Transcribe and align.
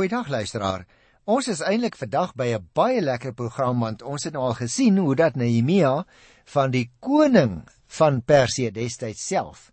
Goeiedag 0.00 0.30
luisteraar. 0.32 0.86
Ons 1.28 1.50
is 1.52 1.58
eintlik 1.60 1.98
vandag 2.00 2.30
by 2.32 2.46
'n 2.56 2.68
baie 2.72 3.00
lekker 3.04 3.34
program 3.36 3.80
want 3.84 4.02
ons 4.02 4.22
het 4.24 4.32
nou 4.32 4.44
al 4.44 4.54
gesien 4.56 4.96
hoe 4.96 5.14
dat 5.14 5.36
Nehemia 5.36 6.06
van 6.44 6.70
die 6.70 6.90
koning 7.00 7.68
van 7.86 8.22
Persië 8.22 8.70
destyds 8.70 9.26
self 9.26 9.70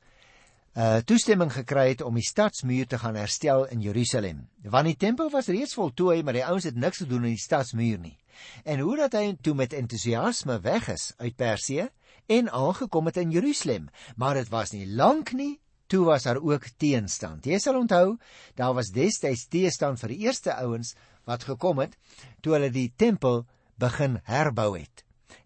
uh 0.76 0.98
toestemming 0.98 1.54
gekry 1.54 1.88
het 1.90 2.02
om 2.02 2.14
die 2.14 2.28
stadsmuur 2.28 2.88
te 2.88 2.98
gaan 2.98 3.16
herstel 3.16 3.66
in 3.68 3.80
Jerusalem. 3.82 4.50
Want 4.64 4.86
die 4.86 4.98
tempel 4.98 5.30
was 5.30 5.48
reeds 5.48 5.74
voltooi, 5.74 6.24
maar 6.24 6.34
die 6.34 6.46
ouens 6.46 6.64
het 6.64 6.76
niks 6.76 6.98
gedoen 6.98 7.24
aan 7.24 7.36
die 7.38 7.46
stadsmuur 7.46 8.00
nie. 8.00 8.18
En 8.64 8.80
hoe 8.80 8.98
dat 8.98 9.14
hy 9.14 9.38
toe 9.42 9.56
met 9.56 9.74
entoesiasme 9.74 10.60
weg 10.60 10.88
is 10.88 11.14
uit 11.18 11.36
Persië 11.36 11.88
en 12.26 12.52
aangekom 12.52 13.06
het 13.06 13.18
in 13.18 13.32
Jerusalem, 13.32 13.88
maar 14.16 14.34
dit 14.34 14.50
was 14.50 14.72
nie 14.72 14.88
lank 14.88 15.32
nie 15.32 15.60
toe 15.88 16.04
was 16.06 16.28
daar 16.28 16.40
ook 16.42 16.68
teenstand. 16.78 17.46
Jy 17.46 17.60
sal 17.60 17.80
onthou, 17.80 18.18
daar 18.56 18.76
was 18.78 18.94
destyds 18.96 19.48
teenstand 19.52 20.00
vir 20.02 20.14
die 20.14 20.22
eerste 20.28 20.54
ouens 20.56 20.94
wat 21.28 21.48
gekom 21.48 21.82
het 21.84 21.98
toe 22.42 22.58
hulle 22.58 22.72
die 22.72 22.92
tempel 22.96 23.46
begin 23.80 24.20
herbou 24.28 24.74
het. 24.78 25.04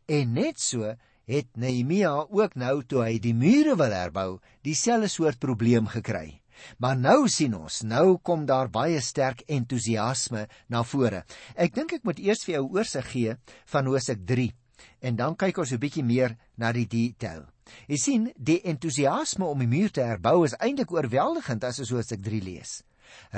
En 0.07 0.33
net 0.33 0.59
so 0.59 0.93
het 1.31 1.47
Nehemia 1.55 2.11
ook 2.29 2.55
nou 2.59 2.81
toe 2.83 3.03
hy 3.05 3.17
die 3.23 3.35
mure 3.37 3.77
wil 3.79 3.93
herbou, 3.95 4.29
dieselfde 4.65 5.09
soort 5.11 5.39
probleem 5.39 5.87
gekry. 5.87 6.41
Maar 6.77 6.97
nou 6.97 7.29
sien 7.31 7.55
ons, 7.57 7.81
nou 7.87 8.17
kom 8.21 8.45
daar 8.45 8.69
baie 8.69 8.99
sterk 9.01 9.41
entoesiasme 9.49 10.47
na 10.69 10.83
vore. 10.85 11.23
Ek 11.55 11.73
dink 11.73 11.95
ek 11.97 12.05
moet 12.05 12.19
eers 12.21 12.43
vir 12.45 12.59
jou 12.59 12.67
oorsig 12.77 13.07
gee 13.13 13.37
van 13.73 13.89
Hosea 13.89 14.17
3 14.17 14.51
en 15.01 15.17
dan 15.17 15.35
kyk 15.35 15.57
ons 15.57 15.71
'n 15.73 15.81
bietjie 15.81 16.03
meer 16.03 16.37
na 16.57 16.71
die 16.71 16.85
detail. 16.85 17.50
Jy 17.87 17.97
sien, 17.97 18.27
die 18.35 18.59
entoesiasme 18.67 19.45
om 19.45 19.61
die 19.61 19.69
muur 19.69 19.91
te 19.93 20.03
herbou 20.05 20.43
is 20.45 20.55
eintlik 20.59 20.91
oorweldigend 20.93 21.63
as 21.67 21.79
ons 21.83 21.91
hoofstuk 21.93 22.23
3 22.25 22.41
lees. 22.45 22.81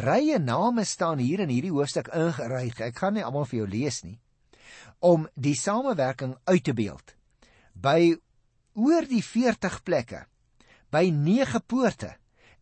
Rye 0.06 0.38
name 0.40 0.86
staan 0.86 1.22
hier 1.22 1.44
in 1.44 1.52
hierdie 1.52 1.74
hoofstuk 1.74 2.12
ingeryg. 2.14 2.80
Ek 2.82 3.00
gaan 3.02 3.18
nie 3.18 3.26
almal 3.26 3.48
vir 3.50 3.64
jou 3.64 3.70
lees 3.70 4.04
nie. 4.06 4.20
Om 5.02 5.28
die 5.36 5.56
samewerking 5.58 6.36
uit 6.46 6.64
te 6.64 6.76
beeld. 6.78 7.16
By 7.74 8.14
oor 8.74 9.10
die 9.10 9.24
40 9.26 9.82
plekke, 9.86 10.24
by 10.94 11.10
9 11.10 11.64
poorte 11.68 12.14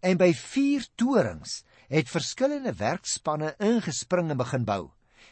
en 0.01 0.17
by 0.17 0.31
4 0.33 0.87
torings 0.95 1.61
het 1.91 2.09
verskillende 2.09 2.73
werkspanne 2.79 3.53
ingespring 3.59 4.31
en 4.31 4.39
begin 4.39 4.65
bou 4.67 4.83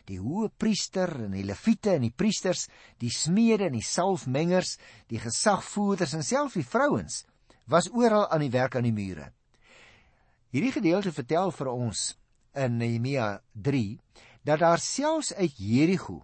die 0.09 0.19
hoë 0.19 0.49
priester 0.57 1.11
en 1.25 1.35
die 1.37 1.45
leviete 1.45 1.93
en 1.95 2.05
die 2.07 2.13
priesters, 2.15 2.67
die 2.97 3.11
smede 3.13 3.67
en 3.69 3.77
die 3.77 3.85
salfmengers, 3.85 4.77
die 5.09 5.21
gesagvoerders 5.21 6.15
en 6.17 6.25
selfs 6.25 6.57
die 6.57 6.65
vrouens 6.65 7.23
was 7.69 7.89
oral 7.93 8.25
aan 8.33 8.41
die 8.41 8.53
werk 8.53 8.75
aan 8.75 8.87
die 8.87 8.95
mure. 8.95 9.27
Hierdie 10.49 10.73
gedeelte 10.73 11.13
vertel 11.13 11.51
vir 11.53 11.69
ons 11.69 12.15
in 12.57 12.79
Nehemia 12.81 13.27
3 13.53 13.99
dat 14.49 14.63
daar 14.63 14.81
selfs 14.81 15.29
uit 15.37 15.59
Jerigo 15.61 16.23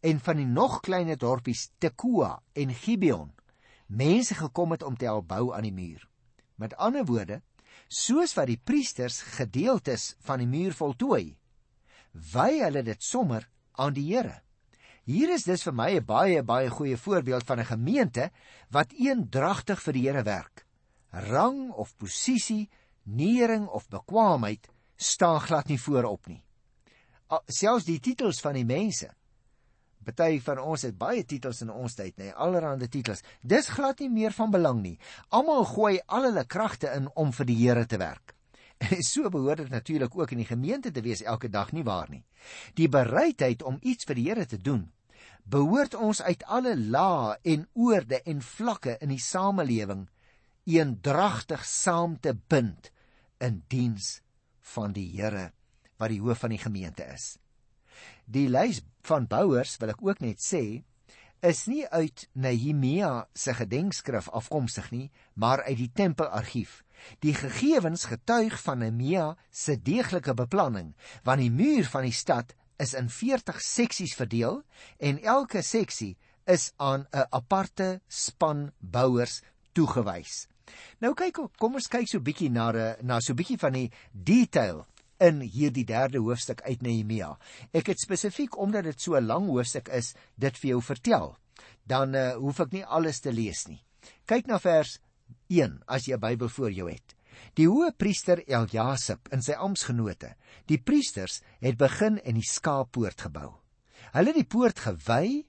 en 0.00 0.22
van 0.24 0.40
die 0.40 0.46
nog 0.48 0.80
kleiner 0.80 1.18
dorpies 1.20 1.68
Tekoa 1.78 2.38
en 2.56 2.72
Gibeon 2.72 3.34
mense 3.88 4.34
gekom 4.34 4.72
het 4.72 4.82
om 4.82 4.96
te 4.96 5.08
help 5.08 5.28
bou 5.28 5.52
aan 5.56 5.64
die 5.64 5.72
muur. 5.72 6.08
Met 6.56 6.76
ander 6.76 7.04
woorde, 7.04 7.40
soos 7.88 8.34
wat 8.36 8.48
die 8.50 8.60
priesters 8.60 9.20
gedeeltes 9.36 10.14
van 10.24 10.42
die 10.42 10.48
muur 10.48 10.74
voltooi, 10.76 11.37
wy 12.32 12.60
hulle 12.62 12.82
dit 12.82 13.02
sommer 13.02 13.48
aan 13.78 13.94
die 13.94 14.06
Here. 14.10 14.40
Hier 15.08 15.30
is 15.32 15.46
dus 15.48 15.62
vir 15.64 15.72
my 15.72 15.90
'n 15.96 16.04
baie 16.04 16.42
baie 16.42 16.70
goeie 16.70 16.96
voorbeeld 16.96 17.44
van 17.44 17.60
'n 17.60 17.64
gemeente 17.64 18.30
wat 18.70 18.92
eendragtig 18.92 19.80
vir 19.82 19.92
die 19.92 20.06
Here 20.08 20.22
werk. 20.22 20.66
Rang 21.10 21.72
of 21.72 21.96
posisie, 21.96 22.68
nering 23.04 23.66
of 23.66 23.88
bekwaamheid 23.88 24.68
staan 24.96 25.40
glad 25.40 25.68
nie 25.68 25.80
voorop 25.80 26.26
nie. 26.26 26.42
Selfs 27.46 27.84
die 27.84 28.00
titels 28.00 28.40
van 28.40 28.54
die 28.54 28.64
mense. 28.64 29.10
Party 30.04 30.40
van 30.40 30.58
ons 30.58 30.82
het 30.82 30.96
baie 30.98 31.24
titels 31.24 31.60
in 31.60 31.70
ons 31.70 31.94
tyd, 31.94 32.16
nê, 32.16 32.32
allerlei 32.32 32.88
titels. 32.88 33.22
Dis 33.42 33.68
glad 33.68 34.00
nie 34.00 34.08
meer 34.08 34.32
van 34.32 34.50
belang 34.50 34.80
nie. 34.82 34.98
Almal 35.28 35.64
gooi 35.64 35.98
al 36.06 36.30
hulle 36.30 36.44
kragte 36.44 36.92
in 36.96 37.10
om 37.14 37.32
vir 37.32 37.46
die 37.46 37.56
Here 37.56 37.86
te 37.86 37.98
werk. 38.00 38.37
So 39.10 39.30
behoort 39.30 39.64
dit 39.64 39.70
natuurlik 39.70 40.14
ook 40.16 40.30
in 40.30 40.42
die 40.44 40.48
gemeente 40.48 40.90
te 40.90 41.02
wees 41.02 41.22
elke 41.22 41.48
dag 41.48 41.72
nie 41.72 41.84
waar 41.84 42.10
nie. 42.10 42.24
Die 42.74 42.88
bereidheid 42.88 43.62
om 43.62 43.78
iets 43.82 44.04
vir 44.04 44.14
die 44.14 44.28
Here 44.30 44.46
te 44.46 44.58
doen 44.58 44.86
behoort 45.48 45.94
ons 45.96 46.20
uit 46.22 46.42
alle 46.44 46.74
lae 46.76 47.36
en 47.42 47.64
oorde 47.72 48.20
en 48.28 48.42
vlakke 48.44 48.98
in 49.00 49.12
die 49.14 49.22
samelewing 49.22 50.04
eendragtig 50.68 51.64
saam 51.64 52.18
te 52.20 52.34
bind 52.52 52.90
in 53.40 53.62
diens 53.72 54.18
van 54.74 54.92
die 54.92 55.08
Here 55.16 55.50
wat 55.98 56.12
die 56.12 56.20
hoof 56.22 56.44
van 56.44 56.52
die 56.54 56.60
gemeente 56.62 57.06
is. 57.14 57.38
Die 58.28 58.46
lys 58.50 58.82
van 59.08 59.26
bouers 59.26 59.78
wil 59.80 59.94
ek 59.94 60.04
ook 60.04 60.20
net 60.22 60.44
sê 60.44 60.82
is 61.48 61.64
nie 61.70 61.84
uit 61.86 62.26
Nehemia 62.34 63.28
se 63.32 63.54
gedenkskrif 63.54 64.28
afkomstig 64.34 64.90
nie, 64.90 65.08
maar 65.34 65.62
uit 65.64 65.78
die 65.78 65.90
tempelargief. 65.94 66.82
Die 67.24 67.34
gegevens 67.34 68.04
getuig 68.04 68.56
van 68.62 68.78
Nehemia 68.78 69.36
se 69.50 69.76
deeglike 69.76 70.34
beplanning, 70.34 70.94
want 71.24 71.40
die 71.40 71.50
muur 71.50 71.84
van 71.84 72.02
die 72.02 72.14
stad 72.14 72.54
is 72.78 72.94
in 72.94 73.08
40 73.10 73.60
seksies 73.62 74.14
verdeel 74.14 74.62
en 74.98 75.22
elke 75.22 75.62
seksie 75.62 76.16
is 76.46 76.72
aan 76.76 77.06
'n 77.12 77.26
aparte 77.30 78.00
span 78.08 78.72
bouers 78.78 79.42
toegewys. 79.72 80.46
Nou 81.00 81.14
kyk 81.14 81.38
kom 81.58 81.74
ons 81.74 81.88
kyk 81.88 82.08
so 82.08 82.20
bietjie 82.20 82.50
na 82.50 82.96
na 83.02 83.20
so 83.20 83.34
bietjie 83.34 83.58
van 83.58 83.72
die 83.72 83.90
detail 84.12 84.86
in 85.20 85.40
hierdie 85.40 85.84
derde 85.84 86.18
hoofstuk 86.18 86.62
uit 86.62 86.82
Nehemia. 86.82 87.38
Ek 87.72 87.86
het 87.86 88.00
spesifiek 88.00 88.58
omdat 88.58 88.84
dit 88.84 89.00
so 89.00 89.16
'n 89.16 89.26
lang 89.26 89.46
hoofstuk 89.46 89.88
is, 89.88 90.14
dit 90.36 90.58
vir 90.58 90.68
jou 90.70 90.82
vertel. 90.82 91.36
Dan 91.86 92.14
uh, 92.14 92.34
hoef 92.36 92.60
ek 92.60 92.72
nie 92.72 92.84
alles 92.84 93.20
te 93.20 93.32
lees 93.32 93.66
nie. 93.66 93.84
Kyk 94.26 94.46
na 94.46 94.58
vers 94.58 95.00
1 95.48 95.82
as 95.86 96.06
jy 96.06 96.14
'n 96.14 96.20
Bybel 96.20 96.48
voor 96.48 96.70
jou 96.70 96.90
het. 96.90 97.14
Die 97.54 97.66
hoë 97.68 97.92
priester 97.96 98.42
Eljasip 98.46 99.28
en 99.32 99.42
sy 99.42 99.52
amptgenote, 99.52 100.34
die 100.66 100.78
priesters 100.78 101.40
het 101.60 101.78
begin 101.78 102.18
in 102.24 102.34
die 102.38 102.46
skaappoort 102.46 103.20
gebou. 103.20 103.54
Hulle 104.12 104.32
het 104.32 104.40
die 104.40 104.48
poort 104.48 104.78
gewy 104.78 105.44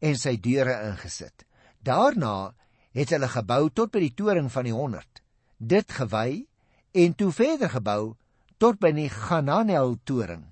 en 0.00 0.16
sy 0.16 0.36
deure 0.36 0.74
ingesit. 0.90 1.44
Daarna 1.82 2.54
het 2.94 3.10
hulle 3.10 3.28
gebou 3.28 3.70
tot 3.70 3.92
by 3.92 4.00
die 4.04 4.14
toring 4.14 4.50
van 4.52 4.64
die 4.64 4.72
100. 4.72 5.22
Dit 5.58 5.92
gewy 5.92 6.46
en 6.94 7.14
toe 7.14 7.32
verder 7.32 7.70
gebou 7.70 8.16
tot 8.58 8.78
by 8.80 8.92
die 8.94 9.10
Hananel 9.10 9.98
toring. 10.04 10.46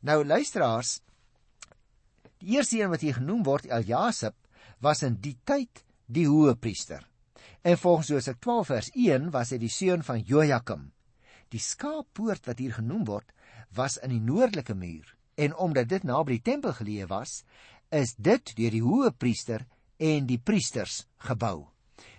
Nou 0.00 0.24
luisteraars, 0.24 1.00
die 2.38 2.56
eerste 2.56 2.78
een 2.78 2.90
wat 2.92 3.02
hier 3.02 3.16
genoem 3.18 3.42
word 3.42 3.66
Eljasip 3.66 4.36
was 4.84 5.02
in 5.02 5.16
die 5.22 5.36
tyd 5.44 5.82
die 6.06 6.28
hoë 6.28 6.54
priester. 6.60 7.07
En 7.62 7.78
volgens 7.78 8.06
Josef 8.06 8.36
12 8.38 8.66
vers 8.66 8.90
1 8.94 9.30
was 9.34 9.50
hy 9.50 9.58
die 9.58 9.72
seun 9.72 10.04
van 10.06 10.20
Jojakim. 10.22 10.90
Die 11.50 11.62
skaappoort 11.62 12.46
wat 12.46 12.60
hier 12.62 12.76
genoem 12.76 13.06
word, 13.08 13.32
was 13.74 13.98
in 14.04 14.12
die 14.14 14.22
noordelike 14.22 14.76
muur 14.78 15.14
en 15.38 15.54
omdat 15.54 15.88
dit 15.88 16.02
naby 16.02 16.38
die 16.38 16.46
tempel 16.50 16.74
geleë 16.74 17.06
was, 17.10 17.42
is 17.94 18.16
dit 18.18 18.52
deur 18.58 18.74
die 18.74 18.82
hoë 18.82 19.12
priester 19.14 19.64
en 20.02 20.26
die 20.26 20.38
priesters 20.38 21.04
gebou. 21.28 21.68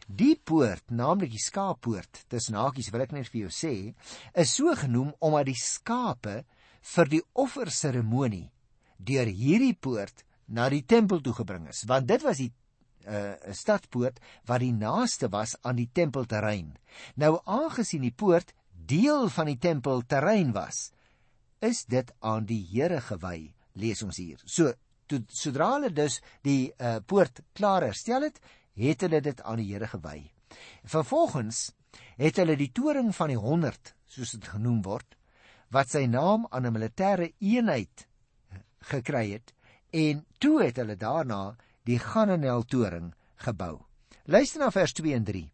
Die 0.08 0.38
poort, 0.40 0.86
naamlik 0.90 1.34
die 1.36 1.42
skaappoort, 1.44 2.24
tussen 2.32 2.56
hakies 2.58 2.90
wil 2.94 3.04
ek 3.04 3.12
net 3.14 3.28
vir 3.30 3.44
jou 3.44 3.52
sê, 3.54 3.74
is 4.34 4.56
so 4.56 4.72
genoem 4.76 5.12
omdat 5.20 5.52
die 5.52 5.60
skape 5.60 6.40
vir 6.96 7.12
die 7.12 7.22
offerseremonie 7.38 8.48
deur 8.98 9.30
hierdie 9.30 9.76
poort 9.76 10.24
na 10.48 10.70
die 10.72 10.86
tempel 10.88 11.22
toe 11.22 11.36
gebring 11.38 11.68
is, 11.70 11.84
want 11.92 12.08
dit 12.10 12.24
was 12.26 12.40
die 12.42 12.50
uh, 13.10 13.54
stadpoort 13.56 14.20
wat 14.46 14.62
die 14.64 14.74
naaste 14.74 15.30
was 15.34 15.56
aan 15.62 15.80
die 15.82 15.90
tempelterrein. 15.94 16.76
Nou 17.16 17.40
aangesien 17.46 18.06
die 18.06 18.16
poort 18.16 18.54
deel 18.90 19.30
van 19.30 19.50
die 19.52 19.58
tempelterrein 19.58 20.54
was, 20.54 20.92
is 21.62 21.84
dit 21.86 22.12
aan 22.20 22.46
die 22.50 22.62
Here 22.72 23.02
gewy, 23.02 23.52
lees 23.74 24.04
ons 24.04 24.18
hier. 24.22 24.40
So 24.46 24.74
to, 25.10 25.22
sodra 25.34 25.74
hulle 25.76 25.92
dus 25.94 26.20
die 26.46 26.72
uh, 26.78 27.00
poort 27.06 27.44
klaar 27.58 27.86
herstel 27.90 28.30
het, 28.30 28.40
het 28.80 29.06
hulle 29.06 29.22
dit 29.26 29.42
aan 29.42 29.60
die 29.62 29.70
Here 29.74 29.90
gewy. 29.92 30.24
Vervolgens 30.88 31.70
het 32.20 32.40
hulle 32.40 32.58
die 32.60 32.72
toring 32.76 33.12
van 33.16 33.34
die 33.34 33.40
100, 33.40 33.94
soos 34.10 34.36
dit 34.38 34.52
genoem 34.54 34.82
word, 34.86 35.16
wat 35.74 35.92
sy 35.94 36.06
naam 36.10 36.48
aan 36.50 36.66
'n 36.66 36.74
militêre 36.74 37.34
eenheid 37.40 38.08
gekry 38.92 39.32
het, 39.32 39.54
en 39.94 40.26
toe 40.40 40.64
het 40.64 40.78
hulle 40.78 40.96
daarna 40.96 41.56
die 41.90 41.98
Gananel 41.98 42.66
toring 42.70 43.14
gebou. 43.42 43.80
Luister 44.30 44.62
na 44.62 44.70
vers 44.74 44.94
2 44.94 45.16
en 45.18 45.26
3. 45.26 45.48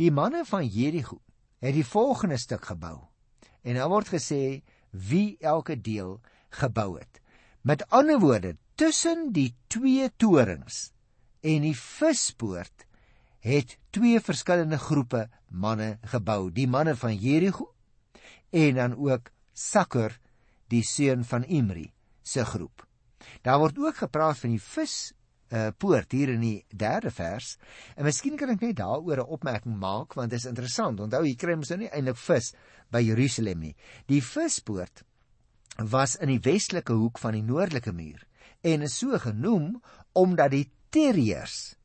Die 0.00 0.10
manne 0.10 0.42
van 0.48 0.66
Jerigo 0.66 1.20
het 1.62 1.76
die 1.76 1.86
volgende 1.86 2.38
stuk 2.42 2.66
gebou. 2.66 2.98
En 3.62 3.78
daar 3.78 3.90
word 3.90 4.10
gesê 4.10 4.62
wie 4.90 5.36
elke 5.40 5.76
deel 5.78 6.18
gebou 6.58 6.96
het. 6.98 7.20
Met 7.62 7.86
ander 7.90 8.18
woorde, 8.22 8.56
tussen 8.74 9.30
die 9.32 9.54
twee 9.72 10.08
torings 10.18 10.90
en 11.46 11.64
die 11.64 11.76
vispoort 11.78 12.84
het 13.46 13.76
twee 13.94 14.20
verskillende 14.20 14.78
groepe 14.78 15.26
manne 15.48 15.96
gebou. 16.10 16.50
Die 16.50 16.66
manne 16.66 16.96
van 16.98 17.14
Jerigo 17.14 17.70
en 18.50 18.74
dan 18.80 18.96
ook 18.98 19.30
Sakker 19.56 20.18
die 20.68 20.82
seun 20.84 21.22
van 21.24 21.44
Imri 21.44 21.92
se 22.22 22.44
groep. 22.44 22.84
Daar 23.42 23.62
word 23.62 23.78
ook 23.78 24.02
gepraat 24.02 24.38
van 24.42 24.52
die 24.52 24.60
vis 24.62 25.14
uh, 25.50 25.68
poort 25.78 26.12
hier 26.12 26.32
in 26.34 26.40
die 26.40 26.64
3de 26.74 27.12
vers. 27.14 27.56
En 27.96 28.06
miskien 28.08 28.36
kan 28.36 28.50
ek 28.54 28.62
net 28.64 28.78
daaroor 28.80 29.22
'n 29.24 29.34
opmerking 29.38 29.76
maak 29.78 30.14
want 30.14 30.30
dit 30.30 30.38
is 30.38 30.48
interessant. 30.48 31.00
Onthou 31.00 31.24
hier 31.24 31.36
kry 31.36 31.54
ons 31.54 31.70
nou 31.70 31.78
nie 31.78 31.90
eintlik 31.92 32.16
vis 32.16 32.52
by 32.90 33.02
Jerusalem 33.02 33.60
nie. 33.60 33.76
Die 34.06 34.22
vispoort 34.22 35.04
was 35.78 36.16
in 36.16 36.28
die 36.28 36.40
westelike 36.40 36.92
hoek 36.92 37.18
van 37.18 37.32
die 37.32 37.42
noordelike 37.42 37.92
muur 37.92 38.22
en 38.62 38.82
is 38.82 38.98
so 38.98 39.18
genoem 39.18 39.82
omdat 40.14 40.50
die 40.50 40.70
terriers 40.90 41.76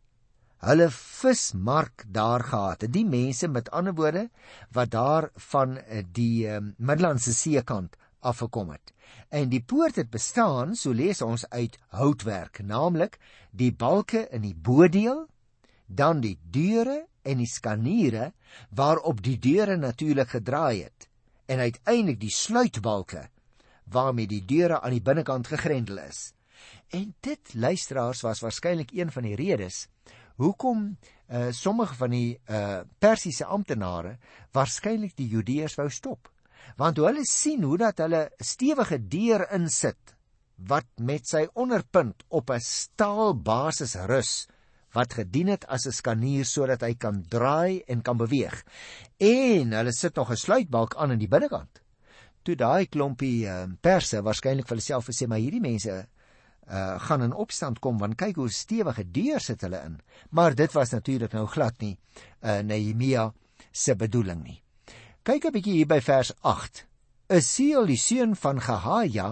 hulle 0.62 0.90
vismark 0.94 2.06
daar 2.08 2.44
gehad 2.46 2.81
het. 2.86 2.94
Die 2.94 3.06
mense 3.06 3.48
met 3.48 3.72
ander 3.72 3.96
woorde 3.98 4.30
wat 4.72 4.92
daar 4.92 5.30
van 5.52 5.80
die 6.13 6.48
um, 6.48 6.75
Middellandse 6.78 7.34
See 7.34 7.62
kant 7.66 7.98
afgekom 8.22 8.72
het. 8.72 8.94
En 9.30 9.50
die 9.50 9.64
poort 9.64 9.96
het 9.96 10.10
bestaan, 10.10 10.76
so 10.76 10.92
lees 10.92 11.22
ons 11.22 11.46
uit 11.50 11.78
houtwerk, 11.98 12.62
naamlik 12.64 13.18
die 13.52 13.72
balke 13.74 14.28
in 14.32 14.46
die 14.46 14.56
bodeel, 14.56 15.26
dan 15.86 16.22
die 16.24 16.38
deure 16.44 17.06
en 17.28 17.42
die 17.42 17.50
skaniere 17.50 18.32
waarop 18.70 19.22
die 19.24 19.38
deure 19.40 19.78
natuurlik 19.78 20.38
gedraai 20.38 20.84
het 20.84 21.08
en 21.52 21.60
uiteindelik 21.60 22.20
die 22.22 22.32
sluitbalke 22.32 23.28
waarmee 23.92 24.28
die 24.28 24.44
deure 24.48 24.80
aan 24.80 24.96
die 24.96 25.04
binnekant 25.04 25.50
gegrendel 25.52 26.00
is. 26.00 26.32
En 26.96 27.12
dit 27.20 27.54
luisteraars 27.54 28.22
was 28.24 28.40
waarskynlik 28.40 28.94
een 28.96 29.12
van 29.12 29.28
die 29.28 29.36
redes 29.36 29.88
hoekom 30.40 30.98
uh, 31.28 31.52
sommige 31.52 31.96
van 31.96 32.10
die 32.10 32.40
uh, 32.50 32.82
Persiese 33.00 33.46
amptenare 33.46 34.18
waarskynlik 34.56 35.16
die 35.16 35.28
Judeërs 35.28 35.76
wou 35.76 35.90
stop. 35.90 36.31
Want 36.78 36.98
hoe 36.98 37.08
hulle 37.08 37.25
sien 37.28 37.63
hoe 37.63 37.78
dat 37.78 37.98
hulle 38.04 38.30
stewige 38.40 39.00
deur 39.08 39.48
insit 39.56 40.16
wat 40.69 40.88
met 41.02 41.28
sy 41.28 41.48
onderpunt 41.58 42.24
op 42.30 42.52
'n 42.52 42.60
staalbasis 42.60 43.96
rus 44.06 44.48
wat 44.94 45.13
gedien 45.13 45.48
het 45.48 45.66
as 45.68 45.88
'n 45.88 45.92
skanier 45.92 46.46
sodat 46.46 46.81
hy 46.81 46.94
kan 46.94 47.24
draai 47.28 47.81
en 47.88 48.02
kan 48.02 48.18
beweeg. 48.18 48.63
En 49.18 49.72
hulle 49.72 49.94
sit 49.94 50.16
nog 50.16 50.31
'n 50.31 50.36
sluitbalk 50.36 50.96
aan 50.96 51.12
in 51.12 51.19
die 51.19 51.28
binnekant. 51.28 51.81
Toe 52.44 52.56
daai 52.56 52.86
klompie 52.86 53.46
uh, 53.46 53.66
perse 53.81 54.22
waarskynlik 54.22 54.68
vir 54.68 54.75
hulle 54.75 54.81
self 54.81 55.06
gesê 55.06 55.28
maar 55.28 55.38
hierdie 55.38 55.62
mense 55.62 56.08
uh, 56.68 57.00
gaan 57.00 57.22
in 57.22 57.34
opstand 57.34 57.80
kom 57.80 57.98
want 57.98 58.18
kyk 58.18 58.36
hoe 58.36 58.50
stewige 58.50 59.12
deur 59.12 59.40
sit 59.40 59.62
hulle 59.62 59.81
in. 59.86 60.00
Maar 60.30 60.56
dit 60.56 60.72
was 60.74 60.92
natuurlik 60.92 61.34
nou 61.34 61.46
glad 61.48 61.80
nie 61.80 61.98
uh, 62.42 62.60
Nehemia 62.60 63.34
se 63.72 63.96
bedoeling 63.96 64.44
nie. 64.44 64.63
Kyk 65.22 65.44
'n 65.46 65.54
bietjie 65.54 65.74
hier 65.76 65.86
by 65.86 66.00
vers 66.02 66.32
8. 66.42 66.80
Esiel 67.30 67.86
die 67.86 68.00
seun 68.02 68.32
van 68.36 68.58
Gehaja 68.58 69.28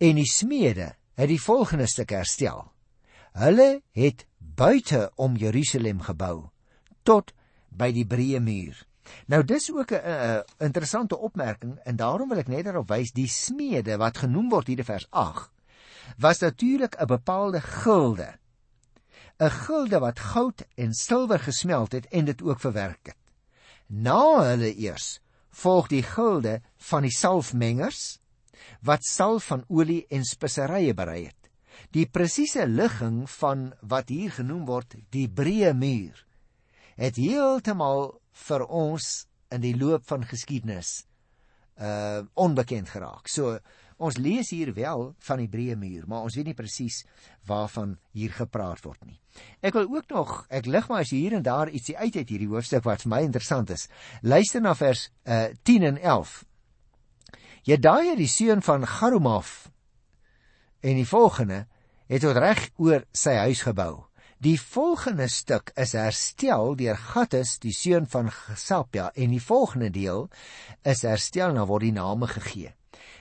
en 0.00 0.16
die 0.16 0.24
smede 0.24 0.94
het 1.20 1.28
die 1.28 1.42
volgende 1.42 1.84
stuk 1.86 2.14
herstel. 2.16 2.62
Hulle 3.36 3.82
het 3.92 4.24
buite 4.38 5.10
om 5.20 5.36
Jerusalem 5.36 6.00
gebou 6.00 6.48
tot 7.04 7.34
by 7.68 7.90
die 7.92 8.06
breë 8.08 8.40
muur. 8.40 8.80
Nou 9.28 9.42
dis 9.44 9.68
ook 9.70 9.92
'n 9.92 10.42
interessante 10.58 11.18
opmerking 11.18 11.76
en 11.84 11.96
daarom 11.96 12.28
wil 12.28 12.40
ek 12.40 12.48
net 12.48 12.64
daarop 12.64 12.88
wys 12.88 13.12
die 13.12 13.28
smede 13.28 13.98
wat 13.98 14.24
genoem 14.24 14.48
word 14.48 14.66
hier 14.66 14.78
in 14.78 14.84
vers 14.84 15.06
was 16.16 16.40
natuurlik 16.40 16.96
'n 16.96 17.06
bepaalde 17.06 17.60
gilde. 17.60 18.38
'n 19.38 19.50
Gilde 19.50 19.98
wat 19.98 20.18
goud 20.18 20.64
en 20.76 20.94
silwer 20.94 21.38
gesmelt 21.38 21.92
het 21.92 22.08
en 22.08 22.24
dit 22.24 22.42
ook 22.42 22.60
verwerk 22.60 23.06
het. 23.06 23.19
Na 23.90 24.46
hulle 24.46 24.70
eers 24.78 25.18
volg 25.50 25.90
die 25.90 26.04
gilde 26.06 26.60
van 26.90 27.02
die 27.02 27.14
salfmengers 27.14 28.20
wat 28.86 29.04
salf 29.04 29.50
van 29.50 29.64
olie 29.68 30.04
en 30.14 30.24
speserye 30.24 30.94
berei 30.94 31.24
het. 31.26 31.50
Die 31.90 32.06
presiese 32.06 32.68
ligging 32.70 33.24
van 33.40 33.70
wat 33.82 34.12
hier 34.14 34.30
genoem 34.30 34.62
word 34.68 34.94
die 35.10 35.26
breë 35.26 35.74
muur 35.74 36.26
het 37.00 37.18
heeltemal 37.18 38.20
vir 38.46 38.66
ons 38.66 39.06
in 39.50 39.62
die 39.64 39.74
loop 39.74 40.04
van 40.06 40.26
geskiedenis 40.28 41.00
uh 41.80 42.20
onbekend 42.36 42.90
geraak. 42.92 43.28
So 43.28 43.58
Ons 44.00 44.16
lees 44.16 44.48
hier 44.54 44.72
wel 44.72 45.10
van 45.28 45.40
die 45.42 45.48
breë 45.52 45.76
muur, 45.76 46.06
maar 46.08 46.24
ons 46.24 46.36
weet 46.38 46.48
nie 46.48 46.56
presies 46.56 47.02
waarvan 47.48 47.98
hier 48.16 48.32
gepraat 48.32 48.80
word 48.86 49.02
nie. 49.04 49.18
Ek 49.60 49.76
wil 49.76 49.90
ook 49.92 50.08
nog, 50.08 50.32
ek 50.48 50.70
lig 50.72 50.88
maar 50.88 51.04
as 51.04 51.12
hier 51.12 51.36
en 51.36 51.44
daar 51.44 51.68
ietsie 51.68 51.98
uit 51.98 52.16
uit 52.16 52.32
hierdie 52.32 52.48
hoofstuk 52.48 52.86
wat 52.88 53.04
vir 53.04 53.12
my 53.12 53.20
interessant 53.26 53.72
is. 53.76 53.90
Luister 54.24 54.64
na 54.64 54.72
vers 54.78 55.10
uh, 55.28 55.52
10 55.68 55.84
en 55.90 56.00
11. 56.00 56.32
Jedaia 57.68 58.16
die 58.16 58.30
seun 58.30 58.64
van 58.64 58.88
Garumaf 58.88 59.68
en 60.80 60.96
die 60.96 61.08
volgende 61.08 61.66
het 62.08 62.24
tot 62.24 62.40
reg 62.40 62.70
oor 62.80 63.04
sy 63.12 63.36
huis 63.44 63.66
gebou. 63.68 64.06
Die 64.40 64.56
volgende 64.56 65.28
stuk 65.28 65.74
is 65.76 65.92
herstel 65.92 66.72
deur 66.80 66.96
Gattus 66.96 67.58
die 67.60 67.76
seun 67.76 68.08
van 68.08 68.32
Gesapja 68.32 69.10
en 69.12 69.36
die 69.36 69.44
volgende 69.44 69.92
deel 69.92 70.30
is 70.88 71.04
herstel 71.04 71.52
na 71.52 71.68
word 71.68 71.84
die 71.84 71.98
name 72.00 72.32
gegee. 72.32 72.72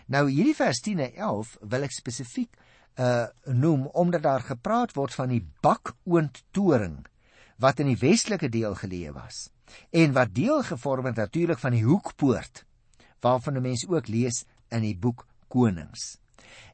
Nou 0.10 0.26
hierdie 0.30 0.56
vers 0.58 0.82
10 0.82 1.04
en 1.06 1.16
11 1.30 1.56
wil 1.70 1.86
ek 1.86 1.94
spesifiek 1.94 2.58
uh 3.00 3.28
noem 3.46 3.86
omdat 3.96 4.26
daar 4.26 4.44
gepraat 4.44 4.96
word 4.98 5.14
van 5.16 5.30
die 5.32 5.44
bakoondtoring 5.64 6.98
wat 7.62 7.80
in 7.80 7.92
die 7.94 8.00
westelike 8.02 8.50
deel 8.52 8.76
geleë 8.76 9.14
was 9.16 9.46
en 9.96 10.16
wat 10.18 10.34
deel 10.36 10.64
gevorm 10.66 11.08
het 11.12 11.22
natuurlik 11.22 11.62
van 11.62 11.78
die 11.78 11.86
hoekpoort 11.86 12.66
waarvan 13.22 13.58
'n 13.58 13.62
mens 13.62 13.86
ook 13.88 14.08
lees 14.08 14.46
in 14.70 14.82
die 14.82 14.98
boek 14.98 15.28
Konings. 15.50 16.18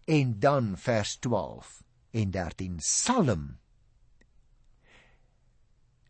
En 0.05 0.39
dan 0.39 0.77
vers 0.77 1.17
12 1.19 1.83
en 2.11 2.31
13 2.31 2.75
Psalm 2.75 3.57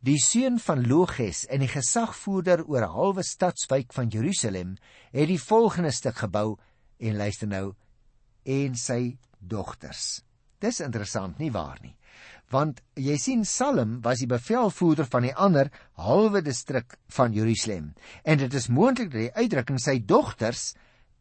Die 0.05 0.19
seun 0.21 0.59
van 0.59 0.87
Loges 0.87 1.45
en 1.49 1.63
die 1.63 1.69
gesagvoerder 1.71 2.65
oor 2.69 2.83
halwe 2.93 3.23
stadswyk 3.23 3.93
van 3.93 4.11
Jerusalem 4.13 4.75
het 5.11 5.27
die 5.27 5.41
volgende 5.41 5.91
stuk 5.91 6.19
gebou 6.21 6.57
en 6.99 7.17
luister 7.17 7.49
nou 7.49 7.73
en 8.45 8.75
sy 8.77 9.17
dogters. 9.39 10.21
Dis 10.61 10.81
interessant 10.81 11.39
nie 11.39 11.51
waar 11.51 11.77
nie. 11.83 11.95
Want 12.53 12.79
jy 12.95 13.17
sien 13.19 13.43
Salem 13.45 13.99
was 14.05 14.21
die 14.21 14.29
bevelvoerder 14.29 15.07
van 15.09 15.25
die 15.25 15.33
ander 15.33 15.71
halwe 15.99 16.43
distrik 16.45 16.95
van 17.17 17.33
Jerusalem 17.33 17.93
en 18.23 18.39
dit 18.39 18.53
is 18.53 18.69
moontlik 18.69 19.11
dat 19.11 19.23
die 19.25 19.33
uitdrukking 19.35 19.81
sy 19.81 19.97
dogters 19.99 20.73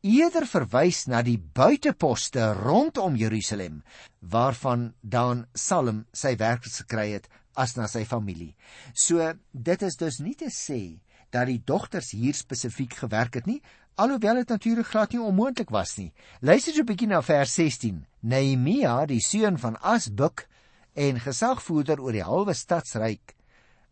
eerder 0.04 0.44
verwys 0.44 1.06
na 1.08 1.22
die 1.24 1.38
buiteposte 1.38 2.50
rondom 2.60 3.16
Jerusalem 3.16 3.80
waarvan 4.20 4.92
dan 5.00 5.46
Salem 5.56 6.04
sy 6.12 6.36
werk 6.40 6.68
gekry 6.68 7.14
het 7.16 7.30
as 7.56 7.76
na 7.78 7.88
sy 7.88 8.04
familie. 8.04 8.52
So 8.92 9.32
dit 9.52 9.82
is 9.82 9.96
dus 9.96 10.20
nie 10.20 10.36
te 10.36 10.50
sê 10.52 11.00
dat 11.34 11.48
die 11.48 11.62
dogters 11.66 12.12
hier 12.14 12.36
spesifiek 12.36 12.94
gewerk 13.00 13.40
het 13.40 13.48
nie, 13.48 13.62
alhoewel 13.94 14.34
dit 14.34 14.48
natuurlik 14.48 14.86
glad 14.86 15.12
nie 15.12 15.22
onmoontlik 15.22 15.70
was 15.70 15.96
nie. 15.96 16.12
Luister 16.40 16.74
so 16.74 16.80
'n 16.80 16.86
bietjie 16.86 17.08
na 17.08 17.22
vers 17.22 17.54
16. 17.54 18.06
Nehemia, 18.20 19.06
die 19.06 19.20
seun 19.20 19.58
van 19.58 19.76
Asbuk 19.80 20.48
en 20.94 21.20
gesagvoerder 21.20 22.00
oor 22.00 22.12
die 22.12 22.22
halwe 22.22 22.54
stadsryk, 22.54 23.34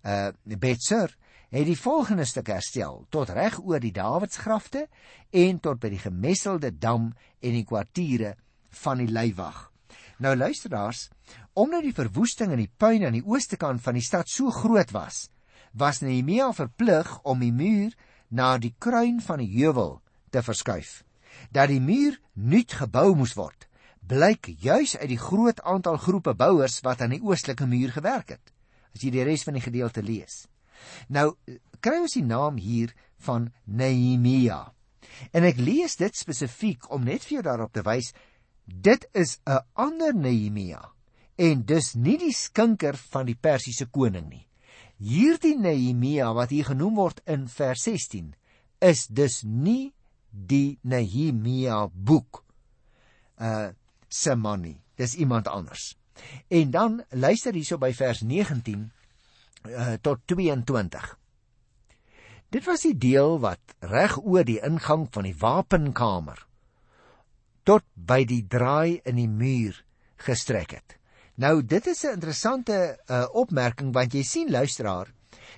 uh 0.05 0.31
Betser, 0.45 1.17
het 1.53 1.67
die 1.67 1.79
volgende 1.79 2.25
stuk 2.25 2.49
herstel 2.49 3.07
tot 3.11 3.29
reg 3.29 3.59
oor 3.61 3.81
die 3.81 3.93
Dawidsgrafte 3.93 4.87
en 5.31 5.61
tot 5.61 5.81
by 5.81 5.91
die 5.93 6.01
gemesselde 6.01 6.71
dam 6.79 7.13
en 7.41 7.53
die 7.53 7.65
kwartiere 7.65 8.37
van 8.83 8.99
die 8.99 9.11
leiwag. 9.11 9.71
Nou 10.19 10.37
luisteraars, 10.37 11.11
omdat 11.53 11.83
die 11.83 11.95
verwoesting 11.95 12.53
in 12.53 12.63
die 12.65 12.73
puin 12.77 13.05
aan 13.05 13.19
die 13.19 13.27
ooste 13.27 13.57
kant 13.57 13.83
van 13.83 13.99
die 13.99 14.05
stad 14.05 14.29
so 14.29 14.51
groot 14.51 14.95
was, 14.97 15.29
was 15.73 16.01
Nehemia 16.01 16.53
verplig 16.57 17.19
om 17.29 17.41
die 17.41 17.53
muur 17.53 17.93
na 18.33 18.57
die 18.59 18.73
kruin 18.81 19.21
van 19.21 19.43
die 19.43 19.51
heuwel 19.53 19.99
te 20.33 20.43
verskuif. 20.43 21.03
Dat 21.53 21.69
die 21.69 21.81
muur 21.81 22.19
nuut 22.33 22.73
gebou 22.73 23.13
moes 23.17 23.37
word, 23.37 23.69
blyk 24.09 24.49
juis 24.59 24.97
uit 24.97 25.11
die 25.13 25.21
groot 25.21 25.61
aantal 25.69 25.99
groepe 26.01 26.35
bouers 26.35 26.81
wat 26.85 27.05
aan 27.05 27.15
die 27.15 27.23
oostelike 27.23 27.69
muur 27.69 27.93
gewerk 27.93 28.35
het. 28.37 28.53
As 28.93 29.05
jy 29.05 29.13
die 29.15 29.25
res 29.25 29.45
van 29.47 29.57
die 29.57 29.65
gedeelte 29.65 30.03
lees. 30.05 30.47
Nou 31.09 31.35
kry 31.83 32.01
ons 32.03 32.17
die 32.17 32.27
naam 32.27 32.59
hier 32.61 32.93
van 33.23 33.51
Nehemia. 33.65 34.73
En 35.33 35.45
ek 35.45 35.61
lees 35.61 35.97
dit 36.01 36.17
spesifiek 36.17 36.89
om 36.91 37.05
net 37.05 37.25
vir 37.27 37.39
jou 37.39 37.45
daarop 37.47 37.73
te 37.77 37.85
wys 37.87 38.13
dit 38.65 39.09
is 39.13 39.39
'n 39.47 39.61
ander 39.75 40.15
Nehemia 40.15 40.93
en 41.37 41.65
dus 41.65 41.95
nie 41.95 42.19
die 42.19 42.33
skinker 42.33 42.97
van 42.97 43.27
die 43.27 43.35
Persiese 43.35 43.87
koning 43.87 44.29
nie. 44.29 44.47
Hierdie 45.03 45.57
Nehemia 45.59 46.29
wat 46.37 46.53
hier 46.55 46.69
genoem 46.69 46.95
word 47.01 47.23
in 47.27 47.49
vers 47.51 47.83
16 47.89 48.35
is 48.87 49.09
dus 49.11 49.41
nie 49.43 49.91
die 50.31 50.79
Nehemia 50.87 51.89
boek 51.91 52.45
uh 53.43 53.73
se 54.13 54.35
man 54.37 54.61
nie. 54.61 54.77
Dis 55.01 55.15
iemand 55.17 55.49
anders. 55.49 55.97
En 56.53 56.71
dan 56.71 57.01
luister 57.11 57.57
hierso 57.57 57.79
by 57.81 57.91
vers 57.97 58.21
19 58.23 58.85
uh 59.67 59.97
tot 60.05 60.23
22. 60.31 61.11
Dit 62.53 62.69
was 62.69 62.85
die 62.85 62.95
deel 62.95 63.39
wat 63.41 63.75
reg 63.81 64.19
oor 64.21 64.45
die 64.45 64.61
ingang 64.61 65.09
van 65.11 65.27
die 65.27 65.37
wapenkamer 65.41 66.47
tot 67.65 67.87
by 67.95 68.23
die 68.29 68.43
draai 68.47 69.01
in 69.09 69.17
die 69.19 69.31
muur 69.31 69.79
gestrek 70.23 70.77
het. 70.77 70.99
Nou 71.43 71.63
dit 71.67 71.87
is 71.87 72.03
'n 72.05 72.15
interessante 72.19 72.77
uh, 73.07 73.27
opmerking 73.33 73.93
want 73.93 74.13
jy 74.15 74.23
sien 74.23 74.51
luisteraar, 74.51 75.09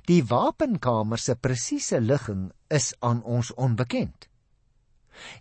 die 0.07 0.23
wapenkamer 0.25 1.19
se 1.19 1.35
presiese 1.35 2.01
ligging 2.01 2.53
is 2.69 2.95
aan 3.01 3.23
ons 3.23 3.53
onbekend. 3.55 4.29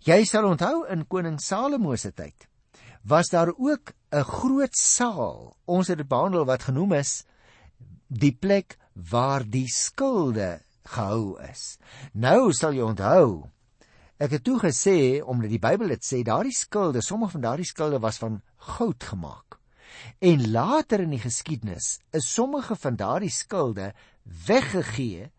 Jy 0.04 0.24
sal 0.26 0.46
onthou 0.46 0.86
in 0.92 1.08
koning 1.08 1.40
Salomo 1.40 1.96
se 1.96 2.12
tyd 2.12 2.48
was 3.04 3.30
daar 3.30 3.52
ook 3.58 3.92
'n 4.12 4.24
groot 4.24 4.76
saal. 4.76 5.56
Ons 5.66 5.88
het 5.88 5.98
dit 5.98 6.08
behandel 6.08 6.46
wat 6.46 6.64
genoem 6.64 6.94
is 6.94 7.26
die 8.08 8.32
plek 8.32 8.78
waar 8.94 9.44
die 9.44 9.68
skilde 9.68 10.62
gehou 10.84 11.42
is. 11.52 11.78
Nou 12.14 12.54
sal 12.54 12.74
jy 12.74 12.82
onthou 12.82 13.50
Ek 14.18 14.32
het 14.32 14.44
toe 14.44 14.60
gesê 14.60 15.24
omdat 15.26 15.50
die 15.50 15.60
Bybel 15.60 15.88
dit 15.88 16.04
sê, 16.06 16.22
daardie 16.24 16.56
skilde, 16.56 17.02
sommige 17.02 17.32
van 17.32 17.42
daardie 17.42 17.66
skilde 17.66 18.00
was 18.00 18.18
van 18.18 18.42
goud 18.58 19.04
gemaak. 19.04 19.53
En 20.20 20.52
later 20.52 21.04
in 21.04 21.14
die 21.16 21.22
geskiedenis 21.22 22.00
is 22.12 22.34
sommige 22.34 22.76
van 22.76 22.96
daardie 22.96 23.32
skilde 23.32 23.94
weggegee 24.46 25.32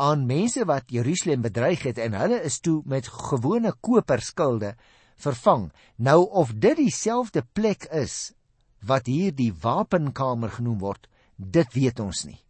aan 0.00 0.26
mense 0.26 0.64
wat 0.64 0.88
Jerusalem 0.92 1.42
bedreig 1.44 1.82
het 1.82 1.98
en 1.98 2.16
hulle 2.16 2.40
is 2.42 2.60
toe 2.60 2.80
met 2.84 3.08
gewone 3.08 3.72
koperskilde 3.80 4.74
vervang. 5.20 5.70
Nou 5.96 6.28
of 6.30 6.52
dit 6.56 6.76
dieselfde 6.76 7.44
plek 7.52 7.84
is 7.84 8.32
wat 8.80 9.06
hier 9.06 9.34
die 9.36 9.52
wapenkamer 9.52 10.50
genoem 10.56 10.78
word, 10.80 11.08
dit 11.36 11.72
weet 11.76 12.00
ons 12.00 12.24
nie. 12.24 12.40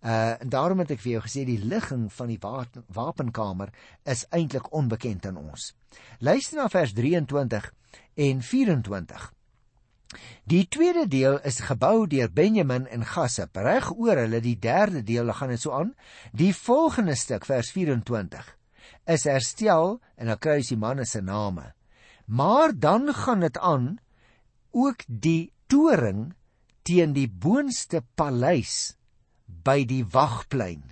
Uh 0.00 0.40
en 0.40 0.48
daarom 0.48 0.80
het 0.80 0.94
ek 0.96 1.02
vir 1.04 1.12
jou 1.12 1.22
gesê 1.26 1.44
die 1.44 1.60
ligging 1.60 2.08
van 2.12 2.30
die 2.32 2.40
wapenkamer 2.88 3.70
is 4.08 4.24
eintlik 4.32 4.72
onbekend 4.72 5.26
aan 5.28 5.36
ons. 5.36 5.74
Luister 6.18 6.56
na 6.56 6.68
vers 6.72 6.94
23 6.96 7.68
en 8.14 8.42
24. 8.42 9.30
Die 10.50 10.64
tweede 10.66 11.06
deel 11.08 11.38
is 11.46 11.60
gebou 11.62 12.06
deur 12.10 12.30
Benjamin 12.34 12.86
en 12.90 13.04
Gassep. 13.06 13.56
Reg 13.56 13.90
oor 13.94 14.18
hulle 14.18 14.40
die 14.42 14.56
derde 14.58 15.04
deel 15.06 15.30
gaan 15.32 15.52
dit 15.54 15.62
so 15.62 15.74
aan. 15.76 15.94
Die 16.32 16.52
volgende 16.56 17.14
stuk 17.14 17.46
vers 17.46 17.70
24 17.74 18.56
is 19.10 19.26
herstel 19.26 19.98
en 20.16 20.30
dan 20.30 20.40
kry 20.42 20.58
jy 20.60 20.74
die 20.74 20.80
manne 20.80 21.06
se 21.06 21.22
name. 21.22 21.72
Maar 22.26 22.74
dan 22.74 23.10
gaan 23.14 23.46
dit 23.46 23.58
aan 23.58 23.98
ook 24.70 25.02
die 25.06 25.52
toring 25.66 26.32
teen 26.86 27.14
die 27.14 27.28
boonste 27.28 28.02
paleis 28.18 28.96
by 29.46 29.82
die 29.86 30.04
wagplein. 30.06 30.82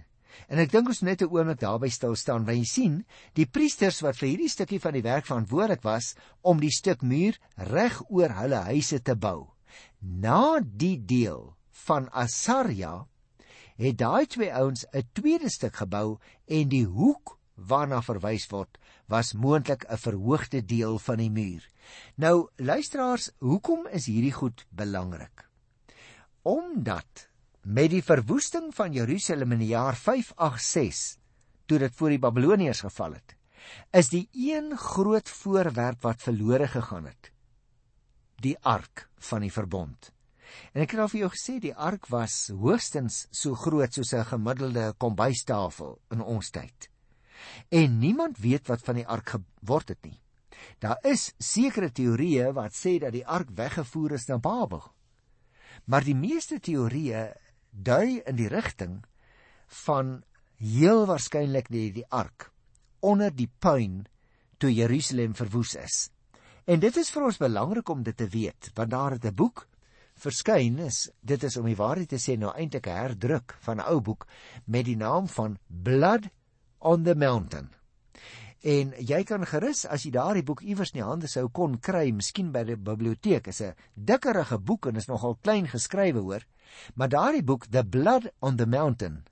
En 0.48 0.60
ek 0.62 0.72
dink 0.72 0.88
ons 0.88 1.02
net 1.04 1.22
'n 1.22 1.28
oomblik 1.28 1.60
daarby 1.60 1.90
stil 1.92 2.16
staan, 2.16 2.44
want 2.44 2.58
jy 2.58 2.64
sien, 2.64 3.04
die 3.34 3.46
priesters 3.46 4.00
wat 4.00 4.16
vir 4.16 4.28
hierdie 4.28 4.48
stukkie 4.48 4.80
van 4.80 4.94
die 4.96 5.04
werk 5.04 5.26
verantwoordelik 5.26 5.82
was 5.84 6.14
om 6.42 6.60
die 6.60 6.72
stuk 6.72 7.02
muur 7.02 7.38
reg 7.56 8.02
oor 8.08 8.32
hulle 8.40 8.62
huise 8.72 9.02
te 9.02 9.14
bou. 9.14 9.52
Na 10.00 10.60
die 10.60 10.96
deel 10.96 11.54
van 11.84 12.08
Asaria 12.10 13.06
het 13.76 13.98
daai 13.98 14.26
twee 14.26 14.52
ouens 14.52 14.86
'n 14.92 15.04
tweede 15.12 15.50
stuk 15.50 15.76
gebou 15.76 16.18
en 16.46 16.68
die 16.68 16.86
hoek 16.86 17.38
waarna 17.54 18.00
verwys 18.02 18.46
word 18.50 18.78
was 19.08 19.34
moontlik 19.34 19.84
'n 19.84 19.96
verhoogde 19.96 20.64
deel 20.64 20.98
van 20.98 21.18
die 21.18 21.30
muur. 21.30 21.62
Nou 22.16 22.48
luisteraars, 22.56 23.30
hoekom 23.38 23.86
is 23.86 24.06
hierdie 24.06 24.32
goed 24.32 24.66
belangrik? 24.70 25.48
Omdat 26.42 27.27
met 27.68 27.90
die 27.92 28.02
verwoesting 28.02 28.70
van 28.72 28.94
Jerusalem 28.96 29.52
in 29.52 29.60
die 29.60 29.74
jaar 29.74 29.96
586 29.96 31.18
toe 31.68 31.78
dit 31.82 31.96
voor 31.98 32.14
die 32.14 32.22
Babiloniërs 32.22 32.80
geval 32.86 33.18
het 33.18 33.34
is 33.92 34.08
die 34.08 34.28
een 34.32 34.72
groot 34.78 35.28
voorwerp 35.28 36.02
wat 36.06 36.22
verlore 36.24 36.68
gegaan 36.68 37.04
het. 37.04 37.30
Die 38.40 38.56
ark 38.64 39.08
van 39.28 39.44
die 39.44 39.52
verbond. 39.52 40.12
En 40.72 40.84
ek 40.84 40.94
het 40.94 41.02
al 41.02 41.10
vir 41.12 41.20
jou 41.24 41.30
gesê 41.34 41.58
die 41.60 41.74
ark 41.74 42.08
was 42.08 42.36
hoogstens 42.48 43.26
so 43.30 43.58
groot 43.58 43.92
soos 43.92 44.14
'n 44.14 44.24
gemiddelde 44.24 44.94
kombuistafel 44.96 45.98
in 46.10 46.20
ons 46.20 46.50
tyd. 46.50 46.88
En 47.68 47.98
niemand 47.98 48.38
weet 48.38 48.66
wat 48.68 48.80
van 48.80 48.94
die 48.94 49.06
ark 49.06 49.36
geword 49.36 49.88
het 49.88 50.02
nie. 50.02 50.20
Daar 50.78 50.98
is 51.02 51.34
sekere 51.38 51.90
teorieë 51.92 52.52
wat 52.52 52.72
sê 52.72 52.98
dat 52.98 53.12
die 53.12 53.26
ark 53.26 53.50
weggevoer 53.50 54.12
is 54.12 54.26
na 54.28 54.38
Babel. 54.38 54.82
Maar 55.84 56.04
die 56.04 56.16
meeste 56.16 56.60
teorieë 56.60 57.34
dui 57.78 58.20
in 58.26 58.36
die 58.36 58.48
rigting 58.48 59.00
van 59.84 60.22
heel 60.58 61.06
waarskynlik 61.06 61.68
die 61.70 61.92
die 61.92 62.06
ark 62.10 62.50
onder 63.00 63.30
die 63.30 63.50
puin 63.60 64.06
toe 64.58 64.72
Jerusalem 64.74 65.34
verwoes 65.38 65.76
is. 65.78 66.08
En 66.66 66.80
dit 66.82 66.96
is 66.96 67.10
vir 67.14 67.24
ons 67.24 67.40
belangrik 67.40 67.88
om 67.88 68.02
dit 68.02 68.16
te 68.16 68.26
weet, 68.28 68.70
want 68.74 68.90
daar 68.90 69.14
het 69.16 69.24
'n 69.24 69.34
boek 69.34 69.68
verskyn 70.18 70.78
is, 70.78 71.10
dit 71.22 71.42
is 71.42 71.56
om 71.56 71.64
die 71.64 71.78
waarheid 71.78 72.08
te 72.08 72.18
sê 72.18 72.36
nou 72.36 72.50
eintlik 72.52 72.86
'n 72.86 73.00
herdruk 73.02 73.56
van 73.60 73.78
'n 73.78 73.88
ou 73.88 74.00
boek 74.00 74.26
met 74.66 74.84
die 74.84 74.96
naam 74.96 75.28
van 75.28 75.58
Blood 75.68 76.28
on 76.78 77.04
the 77.04 77.14
Mountain. 77.14 77.70
En 78.62 78.92
jy 78.98 79.22
kan 79.24 79.46
gerus 79.46 79.86
as 79.86 80.02
jy 80.02 80.10
daardie 80.10 80.42
boek 80.42 80.60
iewers 80.60 80.90
in 80.90 81.00
die 81.00 81.06
hande 81.06 81.28
sou 81.28 81.48
kon 81.48 81.78
kry, 81.78 82.10
miskien 82.10 82.50
by 82.52 82.64
die 82.64 82.76
biblioteek, 82.76 83.46
is 83.46 83.62
'n 83.62 83.74
dikkerige 83.94 84.58
boek 84.58 84.86
en 84.86 84.96
is 84.96 85.06
nogal 85.06 85.38
klein 85.42 85.68
geskrywe 85.68 86.20
hoor. 86.20 86.44
Maar 86.94 87.08
daardie 87.08 87.42
boek 87.42 87.66
The 87.70 87.84
Blood 87.84 88.30
on 88.40 88.56
the 88.56 88.66
Mountain 88.66 89.24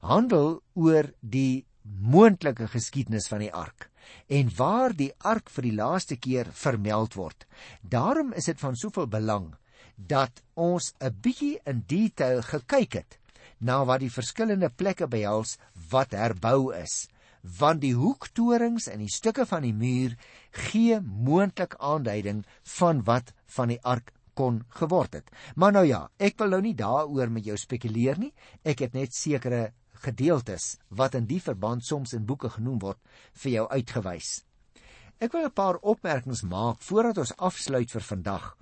handel 0.00 0.60
oor 0.74 1.10
die 1.20 1.66
moontlike 1.82 2.68
geskiedenis 2.68 3.28
van 3.28 3.42
die 3.42 3.52
ark 3.54 3.88
en 4.32 4.50
waar 4.56 4.94
die 4.96 5.10
ark 5.26 5.50
vir 5.52 5.68
die 5.68 5.76
laaste 5.76 6.16
keer 6.16 6.48
vermeld 6.52 7.16
word. 7.18 7.44
Daarom 7.82 8.32
is 8.32 8.48
dit 8.48 8.60
van 8.60 8.76
soveel 8.76 9.08
belang 9.08 9.54
dat 9.96 10.42
ons 10.54 10.94
'n 11.00 11.14
bietjie 11.20 11.58
in 11.66 11.84
detail 11.86 12.42
gekyk 12.42 12.92
het 12.92 13.18
na 13.58 13.84
wat 13.84 14.00
die 14.00 14.12
verskillende 14.12 14.70
plekke 14.70 15.08
behels 15.08 15.58
wat 15.90 16.12
herbou 16.12 16.74
is 16.74 17.08
want 17.58 17.80
die 17.80 17.94
hoektorings 17.94 18.88
en 18.90 19.02
die 19.02 19.12
stukke 19.12 19.46
van 19.46 19.62
die 19.62 19.74
muur 19.74 20.16
gee 20.68 21.00
moontlik 21.00 21.74
aanduiding 21.78 22.44
van 22.78 23.02
wat 23.04 23.32
van 23.56 23.68
die 23.72 23.80
ark 23.82 24.12
kon 24.38 24.62
geword 24.78 25.18
het. 25.18 25.30
Maar 25.56 25.74
nou 25.74 25.84
ja, 25.88 26.00
ek 26.16 26.38
wil 26.38 26.54
nou 26.54 26.62
nie 26.62 26.76
daaroor 26.78 27.30
met 27.34 27.46
jou 27.48 27.56
spekuleer 27.58 28.18
nie. 28.22 28.32
Ek 28.62 28.84
het 28.84 28.94
net 28.94 29.16
sekere 29.16 29.72
gedeeltes 30.04 30.76
wat 30.94 31.16
in 31.18 31.26
die 31.26 31.40
verband 31.42 31.84
soms 31.84 32.14
in 32.14 32.26
boeke 32.26 32.50
genoem 32.54 32.78
word 32.84 33.00
vir 33.42 33.52
jou 33.56 33.64
uitgewys. 33.72 34.44
Ek 35.18 35.32
wil 35.34 35.46
'n 35.46 35.54
paar 35.54 35.78
opmerkings 35.82 36.42
maak 36.42 36.78
voordat 36.80 37.18
ons 37.18 37.36
afsluit 37.36 37.90
vir 37.90 38.02
vandag 38.02 38.56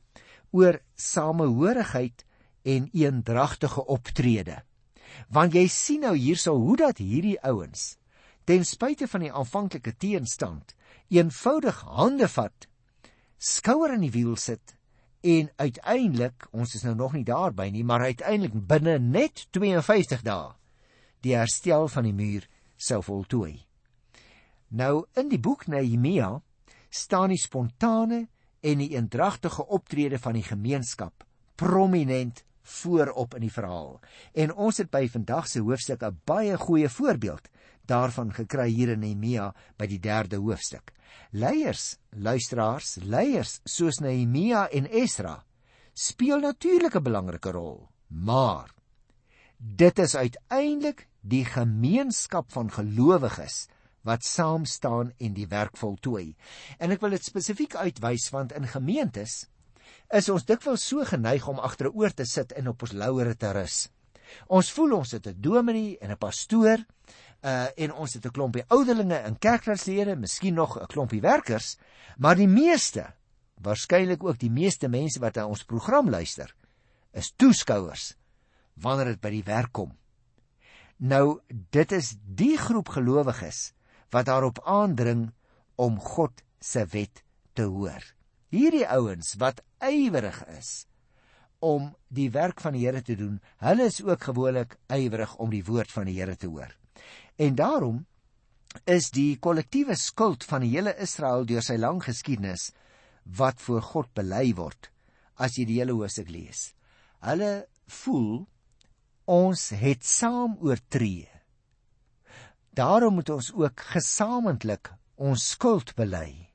oor 0.53 0.81
samehorigheid 0.97 2.25
en 2.65 2.89
eendragtige 2.93 3.85
optrede. 3.87 4.63
Want 5.29 5.55
jy 5.55 5.67
sien 5.69 6.01
nou 6.01 6.17
hierso 6.17 6.57
hoe 6.57 6.77
dat 6.77 6.99
hierdie 6.99 7.41
ouens 7.43 7.97
ten 8.45 8.65
spyte 8.65 9.09
van 9.09 9.21
die 9.21 9.33
aanvanklike 9.33 9.97
teenstand 9.99 10.75
eenvoudig 11.09 11.81
hande 11.81 12.29
vat, 12.29 12.67
skouer 13.39 13.95
in 13.95 14.01
die 14.07 14.15
wiel 14.15 14.37
sit 14.37 14.76
en 15.27 15.49
uiteindelik, 15.59 16.47
ons 16.55 16.75
is 16.79 16.85
nou 16.87 16.95
nog 16.95 17.17
nie 17.17 17.25
daarby 17.27 17.69
nie, 17.75 17.85
maar 17.85 18.07
uiteindelik 18.07 18.55
binne 18.69 18.99
net 19.03 19.47
52 19.57 20.23
dae 20.27 20.55
die 21.25 21.35
herstel 21.35 21.89
van 21.91 22.07
die 22.07 22.15
muur 22.15 22.45
sou 22.77 23.01
voltooi. 23.03 23.57
Nou 24.69 25.07
in 25.19 25.31
die 25.33 25.41
boek 25.43 25.67
Nehemia 25.71 26.37
staan 26.91 27.33
die 27.33 27.41
spontane 27.41 28.27
en 28.67 28.83
die 28.83 28.93
eendragtige 28.95 29.67
optrede 29.67 30.21
van 30.23 30.39
die 30.39 30.47
gemeenskap 30.47 31.25
prominent 31.57 32.45
voorop 32.67 33.35
in 33.35 33.47
die 33.47 33.53
verhaal. 33.53 34.01
En 34.35 34.55
ons 34.55 34.79
het 34.83 34.91
by 34.91 35.07
vandag 35.09 35.49
se 35.49 35.61
hoofstuk 35.61 36.03
'n 36.03 36.21
baie 36.25 36.57
goeie 36.57 36.89
voorbeeld 36.89 37.49
daarvan 37.87 38.33
gekry 38.33 38.69
hier 38.69 38.89
in 38.89 39.01
Nehemia 39.01 39.55
by 39.79 39.87
die 39.87 40.01
3de 40.03 40.37
hoofstuk. 40.37 40.93
Leiers, 41.31 41.97
luisteraars, 42.11 42.97
leiers 43.03 43.61
soos 43.65 44.01
Nehemia 44.03 44.69
en 44.69 44.87
Esra 44.91 45.45
speel 45.95 46.41
natuurlik 46.41 46.97
'n 46.97 47.03
belangrike 47.03 47.51
rol, 47.51 47.89
maar 48.09 48.71
dit 49.59 49.99
is 49.99 50.15
uiteindelik 50.15 51.09
die 51.21 51.45
gemeenskap 51.45 52.53
van 52.53 52.71
gelowiges 52.71 53.67
wat 54.07 54.25
saam 54.25 54.65
staan 54.65 55.13
en 55.19 55.35
die 55.35 55.49
werk 55.51 55.77
voltooi. 55.77 56.37
En 56.79 56.91
ek 56.91 57.01
wil 57.01 57.11
dit 57.11 57.25
spesifiek 57.25 57.75
uitwys 57.75 58.31
want 58.31 58.53
in 58.53 58.67
gemeentes 58.67 59.47
is 60.15 60.29
ons 60.29 60.45
dikwels 60.45 60.87
so 60.89 61.05
geneig 61.05 61.47
om 61.49 61.59
agteroor 61.59 62.15
te 62.15 62.25
sit 62.25 62.53
en 62.53 62.69
op 62.69 62.83
ons 62.83 62.93
lauere 62.93 63.35
te 63.37 63.53
rus. 63.53 63.89
Ons 64.49 64.71
voel 64.75 64.97
ons 64.99 65.11
het 65.13 65.27
'n 65.27 65.41
dominee 65.41 65.99
en 65.99 66.11
'n 66.11 66.19
pastoor 66.19 66.79
uh 67.43 67.67
en 67.77 67.93
ons 67.93 68.13
het 68.15 68.25
'n 68.27 68.31
klompie 68.31 68.65
ouderlinge 68.69 69.15
en 69.17 69.39
kerkraadslede, 69.39 70.17
miskien 70.17 70.55
nog 70.55 70.79
'n 70.79 70.87
klompie 70.87 71.21
werkers, 71.21 71.77
maar 72.19 72.37
die 72.37 72.49
meeste, 72.49 73.15
waarskynlik 73.55 74.25
ook 74.25 74.39
die 74.39 74.51
meeste 74.51 74.89
mense 74.89 75.21
wat 75.21 75.35
na 75.35 75.47
ons 75.47 75.65
program 75.65 76.11
luister, 76.11 76.55
is 77.13 77.33
toeskouers 77.37 78.15
wanneer 78.75 79.05
dit 79.05 79.21
by 79.21 79.31
die 79.31 79.45
werk 79.45 79.73
kom. 79.73 79.97
Nou 80.97 81.41
dit 81.71 81.93
is 81.93 82.17
die 82.25 82.57
groep 82.59 82.89
gelowiges 82.89 83.73
wat 84.11 84.27
daarop 84.27 84.61
aandring 84.65 85.33
om 85.75 86.01
God 86.01 86.43
se 86.61 86.87
wet 86.87 87.23
te 87.53 87.63
hoor. 87.63 88.03
Hierdie 88.49 88.87
ouens 88.89 89.35
wat 89.39 89.63
ywerig 89.85 90.43
is 90.59 90.87
om 91.65 91.95
die 92.13 92.29
werk 92.31 92.61
van 92.61 92.77
die 92.77 92.85
Here 92.85 93.03
te 93.03 93.17
doen, 93.17 93.41
hulle 93.65 93.87
is 93.89 94.03
ook 94.05 94.29
gewoonlik 94.29 94.77
ywerig 94.93 95.37
om 95.43 95.51
die 95.51 95.65
woord 95.65 95.93
van 95.93 96.09
die 96.09 96.19
Here 96.19 96.37
te 96.37 96.51
hoor. 96.53 96.73
En 97.37 97.57
daarom 97.57 98.05
is 98.85 99.11
die 99.15 99.39
kollektiewe 99.41 99.97
skuld 99.97 100.45
van 100.45 100.65
die 100.65 100.75
hele 100.75 100.93
Israel 101.01 101.47
deur 101.49 101.65
sy 101.65 101.79
lang 101.81 102.03
geskiedenis 102.05 102.71
wat 103.39 103.61
voor 103.65 103.83
God 103.83 104.13
bely 104.15 104.53
word 104.57 104.91
as 105.37 105.57
jy 105.59 105.67
die 105.69 105.81
hele 105.81 105.97
hoofstuk 105.97 106.29
lees. 106.33 106.73
Hulle 107.25 107.67
voel 108.03 108.47
ons 109.27 109.69
het 109.75 110.05
saam 110.07 110.57
oortree. 110.63 111.27
Daarom 112.77 113.17
moet 113.19 113.31
ons 113.33 113.51
ook 113.57 113.81
gesamentlik 113.97 114.93
ons 115.17 115.51
skuld 115.57 115.95
bely. 115.97 116.46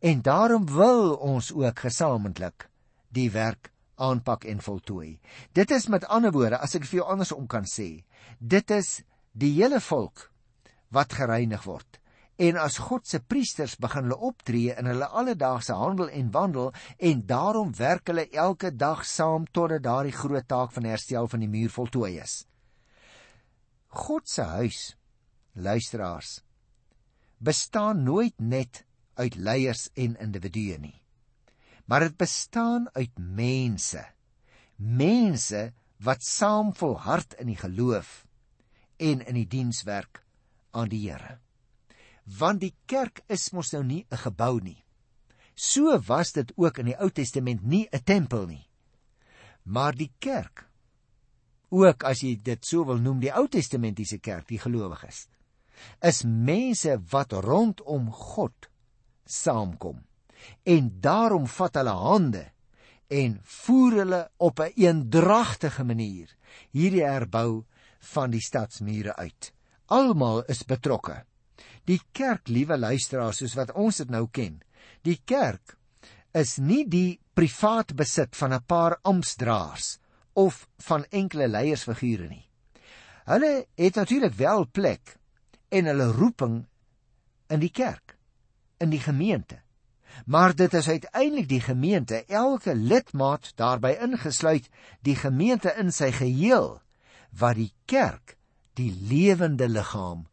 En 0.00 0.22
daarom 0.22 0.66
wil 0.66 1.14
ons 1.14 1.52
ook 1.52 1.84
gesamentlik 1.86 2.68
die 3.12 3.30
werk 3.30 3.70
aanpak 3.94 4.44
en 4.44 4.60
voltooi. 4.60 5.18
Dit 5.52 5.70
is 5.70 5.86
met 5.86 6.06
ander 6.06 6.32
woorde, 6.32 6.58
as 6.58 6.74
ek 6.74 6.86
vir 6.88 7.02
jou 7.02 7.08
andersom 7.12 7.46
kan 7.46 7.66
sê, 7.68 8.04
dit 8.38 8.70
is 8.74 9.02
die 9.32 9.52
hele 9.56 9.80
volk 9.80 10.28
wat 10.92 11.14
gereinig 11.16 11.64
word. 11.64 11.98
En 12.42 12.56
as 12.58 12.78
God 12.80 13.06
se 13.06 13.20
priesters 13.20 13.76
begin 13.80 14.08
hulle 14.08 14.18
optree 14.28 14.72
in 14.74 14.88
hulle 14.88 15.06
alledaagse 15.06 15.76
handel 15.76 16.08
en 16.10 16.30
wandel 16.34 16.72
en 16.98 17.26
daarom 17.28 17.74
werk 17.78 18.08
hulle 18.10 18.24
elke 18.32 18.72
dag 18.74 19.04
saam 19.06 19.44
totdat 19.52 19.84
daardie 19.84 20.16
groot 20.16 20.48
taak 20.48 20.72
van 20.72 20.88
herstel 20.88 21.28
van 21.28 21.44
die 21.44 21.52
muur 21.52 21.70
voltooi 21.70 22.16
is. 22.22 22.42
God 23.92 24.28
se 24.28 24.42
huis, 24.56 24.80
luisteraars, 25.52 26.40
bestaan 27.38 28.02
nooit 28.02 28.34
net 28.40 28.84
uit 29.14 29.34
leiers 29.36 29.88
en 29.94 30.16
individue 30.16 30.78
nie 30.78 31.02
maar 31.92 32.00
dit 32.06 32.16
bestaan 32.16 32.88
uit 32.92 33.18
mense. 33.18 34.02
Mense 34.76 35.72
wat 36.02 36.22
saam 36.24 36.72
volhard 36.74 37.34
in 37.38 37.50
die 37.52 37.58
geloof 37.58 38.24
en 38.96 39.20
in 39.26 39.38
die 39.38 39.46
dienswerk 39.46 40.22
aan 40.70 40.88
die 40.88 41.02
Here. 41.04 41.38
Want 42.38 42.62
die 42.62 42.74
kerk 42.86 43.22
is 43.28 43.50
mos 43.52 43.72
nou 43.72 43.84
nie 43.84 44.06
'n 44.10 44.22
gebou 44.24 44.60
nie. 44.62 44.84
So 45.54 45.98
was 45.98 46.32
dit 46.32 46.52
ook 46.56 46.78
in 46.78 46.86
die 46.86 46.98
Ou 46.98 47.10
Testament 47.10 47.62
nie 47.62 47.88
'n 47.92 48.02
tempel 48.04 48.46
nie. 48.46 48.68
Maar 49.62 49.94
die 49.94 50.12
kerk 50.18 50.68
ook 51.68 52.04
as 52.04 52.20
jy 52.20 52.40
dit 52.42 52.64
so 52.64 52.84
wil 52.84 52.98
noem 52.98 53.20
die 53.20 53.32
Ou 53.32 53.48
Testamentiese 53.48 54.18
kerk, 54.18 54.48
die 54.48 54.58
gelowiges, 54.58 55.28
is 56.00 56.22
mense 56.24 57.02
wat 57.10 57.32
rondom 57.32 58.10
God 58.10 58.71
saamkom 59.24 60.02
en 60.62 60.88
daarom 61.00 61.46
vat 61.46 61.74
hulle 61.74 61.94
hande 61.96 62.44
en 63.12 63.38
voer 63.42 63.98
hulle 64.02 64.22
op 64.36 64.60
'n 64.60 64.62
een 64.62 64.72
eendragtige 64.86 65.84
manier 65.84 66.36
hierdie 66.70 67.04
herbou 67.04 67.64
van 68.14 68.30
die 68.30 68.40
stadsmure 68.40 69.16
uit. 69.16 69.52
Almal 69.86 70.42
is 70.44 70.64
betrokke. 70.64 71.24
Die 71.84 72.00
kerk, 72.12 72.48
liewe 72.48 72.78
luisteraars, 72.78 73.36
soos 73.36 73.54
wat 73.54 73.72
ons 73.72 73.96
dit 73.96 74.10
nou 74.10 74.28
ken, 74.30 74.62
die 75.02 75.20
kerk 75.24 75.76
is 76.32 76.56
nie 76.58 76.84
die 76.88 77.20
privaat 77.34 77.94
besit 77.96 78.36
van 78.36 78.52
'n 78.52 78.64
paar 78.66 78.98
amptdraers 79.02 79.98
of 80.32 80.68
van 80.78 81.04
enkele 81.10 81.48
leiersfigure 81.48 82.28
nie. 82.28 82.48
Hulle 83.24 83.66
het 83.76 83.94
natuurlik 83.94 84.34
wel 84.34 84.66
plek 84.70 85.16
en 85.68 85.84
hulle 85.84 86.12
roeping 86.12 86.66
in 87.48 87.60
die 87.60 87.70
kerk, 87.70 88.11
in 88.82 88.90
die 88.90 89.02
gemeente 89.02 89.62
maar 90.26 90.54
dit 90.54 90.74
is 90.74 90.88
uiteindelik 90.88 91.48
die 91.48 91.60
gemeente, 91.60 92.24
elke 92.26 92.74
lidmaat 92.74 93.52
daarbey 93.56 93.96
ingesluit, 94.02 94.68
die 95.02 95.16
gemeente 95.16 95.74
in 95.78 95.92
sy 95.92 96.12
geheel 96.14 96.80
wat 97.38 97.56
die 97.56 97.72
kerk 97.90 98.36
die 98.78 98.92
lewende 99.08 99.68
liggaam 99.68 100.26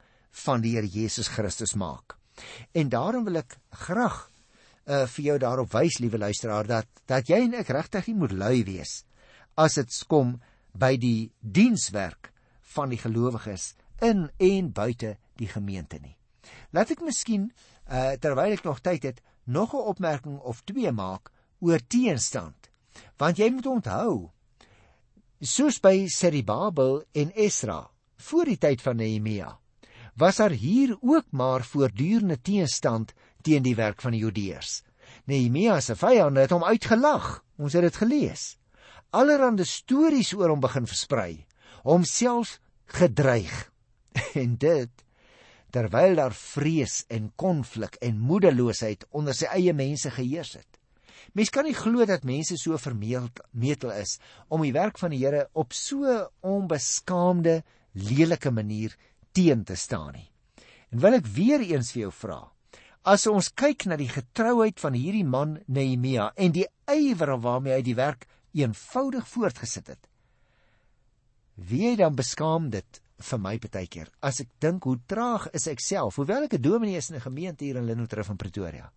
van 0.46 0.62
die 0.64 0.76
Here 0.76 0.88
Jesus 0.88 1.28
Christus 1.28 1.74
maak. 1.76 2.16
En 2.72 2.90
daarom 2.90 3.26
wil 3.28 3.42
ek 3.42 3.58
graag 3.88 4.30
uh, 4.86 5.06
vir 5.08 5.26
jou 5.26 5.38
daarop 5.42 5.74
wys, 5.74 6.00
liewe 6.00 6.22
luisteraar, 6.22 6.68
dat 6.68 6.88
dat 7.10 7.28
jy 7.28 7.42
en 7.48 7.58
ek 7.60 7.72
regtig 7.74 8.08
nie 8.08 8.20
moet 8.22 8.36
lui 8.38 8.64
wees 8.68 9.04
as 9.60 9.76
dit 9.76 9.96
kom 10.08 10.38
by 10.72 10.94
die 10.96 11.32
dienswerk 11.42 12.30
van 12.76 12.94
die 12.94 13.02
gelowiges 13.02 13.74
in 14.06 14.30
en 14.38 14.70
buite 14.72 15.18
die 15.42 15.50
gemeente 15.50 16.00
nie. 16.00 16.16
Laat 16.72 16.94
ek 16.94 17.02
miskien 17.04 17.50
uh, 17.92 18.12
terwyl 18.22 18.56
ek 18.56 18.64
nog 18.64 18.82
tyd 18.86 19.04
het, 19.04 19.22
nog 19.44 19.74
'n 19.74 19.88
opmerking 19.94 20.40
of 20.40 20.62
twee 20.62 20.92
maak 20.92 21.32
oor 21.60 21.80
teenstand. 21.88 22.70
Want 23.18 23.38
jy 23.38 23.50
moet 23.52 23.66
onthou, 23.66 24.30
soos 25.40 25.80
by 25.80 26.08
Seribabel 26.08 27.04
en 27.12 27.32
Esra 27.32 27.90
voor 28.18 28.46
die 28.46 28.58
tyd 28.58 28.82
van 28.82 28.96
Nehemia, 28.96 29.60
was 30.16 30.36
daar 30.36 30.52
hier 30.52 30.98
ook 31.02 31.26
maar 31.32 31.64
voortdurende 31.64 32.42
teenstand 32.42 33.14
teen 33.42 33.64
die 33.64 33.76
werk 33.76 34.02
van 34.02 34.12
die 34.12 34.20
Judeërs. 34.20 34.84
Nehemia 35.26 35.80
se 35.82 35.96
vyande 35.96 36.42
het 36.42 36.54
hom 36.54 36.64
uitgelag. 36.64 37.44
Ons 37.60 37.74
het 37.74 37.86
dit 37.86 37.96
gelees. 37.96 38.58
Allerhande 39.10 39.66
stories 39.66 40.34
oor 40.34 40.50
hom 40.50 40.62
begin 40.64 40.88
versprei, 40.88 41.46
homself 41.84 42.60
gedreig. 42.86 43.72
En 44.42 44.58
dit 44.58 45.06
terwyl 45.74 46.18
daar 46.18 46.36
vrees 46.36 47.04
en 47.14 47.32
konflik 47.36 47.98
en 48.06 48.20
moedeloosheid 48.20 49.06
onder 49.16 49.38
sy 49.38 49.50
eie 49.54 49.74
mense 49.74 50.12
geheers 50.16 50.56
het. 50.58 50.68
Mens 51.38 51.52
kan 51.54 51.68
nie 51.68 51.78
glo 51.78 52.06
dat 52.10 52.26
mense 52.26 52.58
so 52.58 52.78
vermetel 52.82 53.92
is 53.94 54.18
om 54.50 54.64
die 54.66 54.74
werk 54.74 54.98
van 54.98 55.14
die 55.14 55.22
Here 55.22 55.46
op 55.54 55.76
so 55.78 56.16
onbeskaamde, 56.42 57.62
lelike 57.94 58.52
manier 58.52 58.96
teen 59.34 59.64
te 59.64 59.76
staan 59.78 60.14
nie. 60.16 60.30
En 60.90 61.04
wil 61.04 61.20
ek 61.20 61.28
weer 61.36 61.62
eens 61.62 61.92
vir 61.94 62.08
jou 62.08 62.14
vra, 62.16 62.40
as 63.06 63.28
ons 63.30 63.52
kyk 63.54 63.86
na 63.86 63.98
die 64.00 64.10
getrouheid 64.10 64.80
van 64.82 64.98
hierdie 64.98 65.26
man 65.26 65.60
Nehemia 65.68 66.32
en 66.36 66.56
die 66.56 66.66
ywer 66.90 67.36
waarmee 67.42 67.78
hy 67.78 67.84
die 67.86 67.98
werk 67.98 68.26
eenvoudig 68.58 69.28
voortgesit 69.30 69.94
het, 69.94 70.02
wie 71.70 71.94
dan 72.00 72.16
beskaam 72.18 72.72
dit 72.74 73.02
vir 73.20 73.40
my 73.40 73.58
baie 73.60 73.88
keer 73.88 74.10
as 74.22 74.40
ek 74.40 74.50
dink 74.60 74.84
hoe 74.84 75.00
traag 75.08 75.50
is 75.54 75.68
ek 75.68 75.80
self 75.80 76.16
hoewel 76.16 76.44
ek 76.44 76.54
'n 76.54 76.62
dominee 76.62 76.98
is 76.98 77.10
in 77.10 77.18
'n 77.18 77.28
gemeente 77.28 77.66
hier 77.66 77.78
in 77.78 77.86
Lenotre 77.86 78.24
in 78.30 78.38
Pretoria 78.38 78.92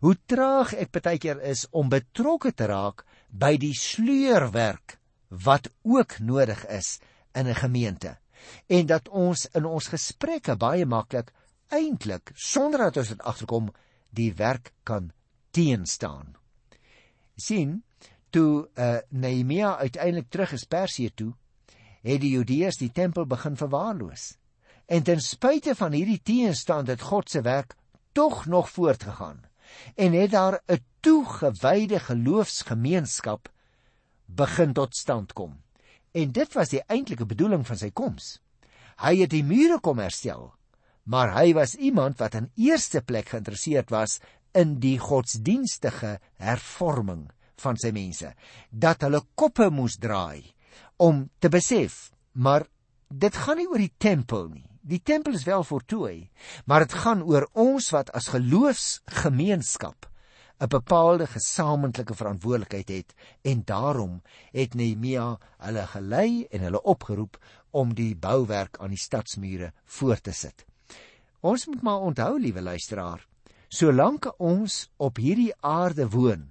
hoe 0.00 0.16
traag 0.26 0.74
ek 0.74 0.92
baie 0.92 1.18
keer 1.18 1.40
is 1.42 1.66
om 1.70 1.88
betrokke 1.88 2.52
te 2.52 2.66
raak 2.66 3.04
by 3.30 3.56
die 3.56 3.74
sleurwerk 3.74 4.98
wat 5.30 5.68
ook 5.82 6.18
nodig 6.20 6.64
is 6.66 6.98
in 7.34 7.46
'n 7.48 7.54
gemeente. 7.54 8.18
En 8.66 8.86
dat 8.86 9.08
ons 9.08 9.46
in 9.54 9.64
ons 9.64 9.88
gesprekke 9.88 10.56
baie 10.56 10.86
maklik 10.86 11.32
eintlik 11.68 12.30
sonder 12.34 12.78
dat 12.78 12.96
ons 12.96 13.08
dit 13.08 13.22
agterkom 13.22 13.72
die 14.10 14.32
werk 14.34 14.72
kan 14.82 15.12
teenstaan. 15.50 16.36
Sien 17.36 17.82
toe 18.30 18.68
uh, 18.74 18.98
Nehemia 19.08 19.76
uiteindelik 19.76 20.30
terug 20.30 20.52
is 20.52 20.64
Persië 20.64 21.10
toe 21.14 21.34
het 22.06 22.22
die 22.22 22.36
Judeërs 22.36 22.78
die 22.78 22.92
tempel 22.94 23.26
begin 23.26 23.56
verwaarloos. 23.58 24.36
En 24.86 25.02
ten 25.02 25.20
spyte 25.22 25.74
van 25.74 25.96
hierdie 25.96 26.22
teenstand 26.22 26.90
het 26.92 27.02
God 27.02 27.30
se 27.30 27.42
werk 27.42 27.74
tog 28.14 28.46
nog 28.46 28.70
voortgegaan 28.70 29.42
en 29.98 30.12
het 30.14 30.30
daar 30.30 30.60
'n 30.68 30.84
toegewyde 31.00 31.98
geloofsgemeenskap 32.00 33.48
begin 34.26 34.72
tot 34.72 34.96
stand 34.96 35.32
kom. 35.32 35.62
En 36.12 36.32
dit 36.32 36.52
was 36.52 36.68
die 36.68 36.82
eintlike 36.86 37.26
bedoeling 37.26 37.66
van 37.66 37.76
sy 37.76 37.90
koms. 37.90 38.40
Hy 38.96 39.16
het 39.16 39.30
die 39.30 39.44
mure 39.44 39.80
kom 39.80 39.98
herstel, 39.98 40.54
maar 41.02 41.34
hy 41.34 41.52
was 41.54 41.74
iemand 41.74 42.18
wat 42.18 42.34
in 42.34 42.50
eerste 42.54 43.02
plek 43.02 43.28
geïnteresseerd 43.28 43.90
was 43.90 44.20
in 44.54 44.78
die 44.80 44.98
godsdienstige 44.98 46.18
hervorming 46.36 47.30
van 47.56 47.76
sy 47.76 47.90
mense, 47.90 48.34
dat 48.70 49.00
hulle 49.02 49.20
koppe 49.34 49.70
moes 49.70 49.96
draai 49.96 50.55
om 50.96 51.28
te 51.38 51.48
besef, 51.48 52.10
maar 52.32 52.66
dit 53.08 53.36
gaan 53.36 53.60
nie 53.60 53.68
oor 53.68 53.82
die 53.82 53.94
tempel 53.98 54.48
nie. 54.48 54.64
Die 54.86 55.02
tempel 55.02 55.34
is 55.34 55.44
wel 55.44 55.64
voltooi, 55.66 56.28
maar 56.64 56.84
dit 56.86 56.94
gaan 56.94 57.24
oor 57.26 57.48
ons 57.58 57.90
wat 57.90 58.12
as 58.14 58.30
geloofsgemeenskap 58.30 60.06
'n 60.58 60.68
bepaalde 60.72 61.26
gesamentlike 61.26 62.14
verantwoordelikheid 62.14 62.88
het 62.88 63.14
en 63.42 63.64
daarom 63.64 64.22
het 64.52 64.74
Nehemia 64.74 65.38
hulle 65.58 65.86
gelei 65.86 66.46
en 66.50 66.60
hulle 66.60 66.82
opgeroep 66.82 67.36
om 67.70 67.94
die 67.94 68.16
bouwerk 68.16 68.78
aan 68.78 68.94
die 68.94 69.02
stadsmure 69.02 69.72
voort 69.84 70.22
te 70.22 70.32
sit. 70.32 70.64
Ons 71.40 71.66
moet 71.66 71.82
maar 71.82 72.00
onthou, 72.00 72.40
liewe 72.40 72.62
luisteraar, 72.62 73.26
solank 73.68 74.32
ons 74.38 74.88
op 74.96 75.16
hierdie 75.16 75.52
aarde 75.60 76.08
woon, 76.08 76.48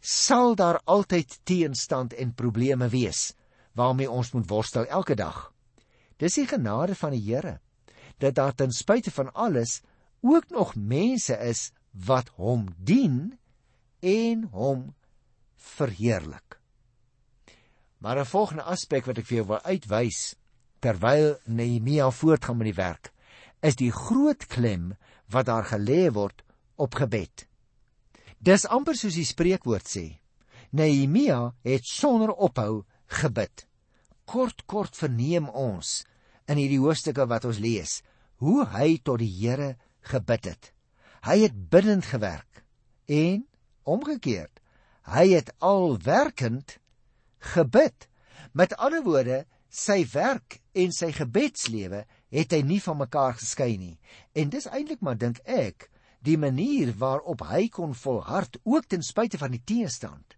sal 0.00 0.54
daar 0.54 0.80
altyd 0.84 1.40
teenstand 1.42 2.12
en 2.12 2.34
probleme 2.34 2.88
wees 2.88 3.34
waarmee 3.72 4.10
ons 4.10 4.32
moet 4.32 4.48
worstel 4.48 4.86
elke 4.86 5.14
dag. 5.14 5.52
Dis 6.16 6.36
die 6.36 6.46
genade 6.46 6.94
van 6.94 7.14
die 7.16 7.24
Here 7.24 7.60
dat 8.20 8.34
daar 8.36 8.54
ten 8.54 8.72
spyte 8.72 9.10
van 9.10 9.32
alles 9.32 9.80
ook 10.20 10.48
nog 10.48 10.74
mense 10.76 11.36
is 11.38 11.70
wat 11.90 12.28
hom 12.36 12.68
dien 12.76 13.38
en 14.00 14.44
hom 14.52 14.94
verheerlik. 15.56 16.60
Maar 17.98 18.18
'n 18.20 18.26
volgende 18.26 18.62
aspek 18.62 19.04
wat 19.04 19.18
ek 19.18 19.26
vir 19.26 19.36
jou 19.36 19.46
wil 19.46 19.62
uitwys 19.62 20.36
terwyl 20.78 21.36
Nehemia 21.44 22.10
voortgaan 22.10 22.56
met 22.56 22.64
die 22.64 22.82
werk, 22.82 23.12
is 23.60 23.76
die 23.76 23.92
groot 23.92 24.46
klem 24.46 24.96
wat 25.28 25.46
daar 25.46 25.64
gelê 25.64 26.12
word 26.12 26.42
op 26.76 26.94
gebed. 26.94 27.46
Dis 28.38 28.66
amper 28.66 28.96
soos 28.96 29.14
die 29.14 29.24
spreekwoord 29.24 29.88
sê. 29.88 30.20
Nehemia 30.70 31.54
het 31.62 31.84
sonder 31.84 32.32
ophou 32.32 32.84
gebid. 33.10 33.66
Kort 34.24 34.64
kort 34.70 34.96
verneem 34.96 35.48
ons 35.48 36.00
in 36.50 36.58
hierdie 36.60 36.80
hoofstukke 36.82 37.26
wat 37.30 37.46
ons 37.48 37.60
lees 37.62 38.00
hoe 38.40 38.64
hy 38.72 38.96
tot 39.04 39.20
die 39.20 39.30
Here 39.30 39.74
gebid 40.12 40.46
het. 40.48 40.70
Hy 41.26 41.42
het 41.42 41.56
bidend 41.72 42.06
gewerk 42.08 42.62
en 43.10 43.44
omgekeerd. 43.84 44.62
Hy 45.10 45.26
het 45.34 45.50
al 45.58 45.98
werkend 46.04 46.78
gebid. 47.52 48.06
Met 48.56 48.76
ander 48.78 49.02
woorde, 49.04 49.44
sy 49.68 50.02
werk 50.14 50.60
en 50.72 50.94
sy 50.94 51.10
gebedslewe 51.14 52.04
het 52.32 52.54
hy 52.54 52.62
nie 52.66 52.80
van 52.82 52.98
mekaar 53.02 53.36
geskei 53.38 53.74
nie. 53.76 53.98
En 54.34 54.50
dis 54.50 54.68
eintlik 54.70 55.02
maar 55.04 55.18
dink 55.18 55.42
ek 55.44 55.90
die 56.24 56.38
manier 56.40 56.92
waarop 57.00 57.44
hy 57.48 57.66
kon 57.72 57.94
volhard 57.96 58.58
ook 58.64 58.88
ten 58.88 59.04
spyte 59.04 59.38
van 59.40 59.54
die 59.54 59.62
teestand. 59.64 60.36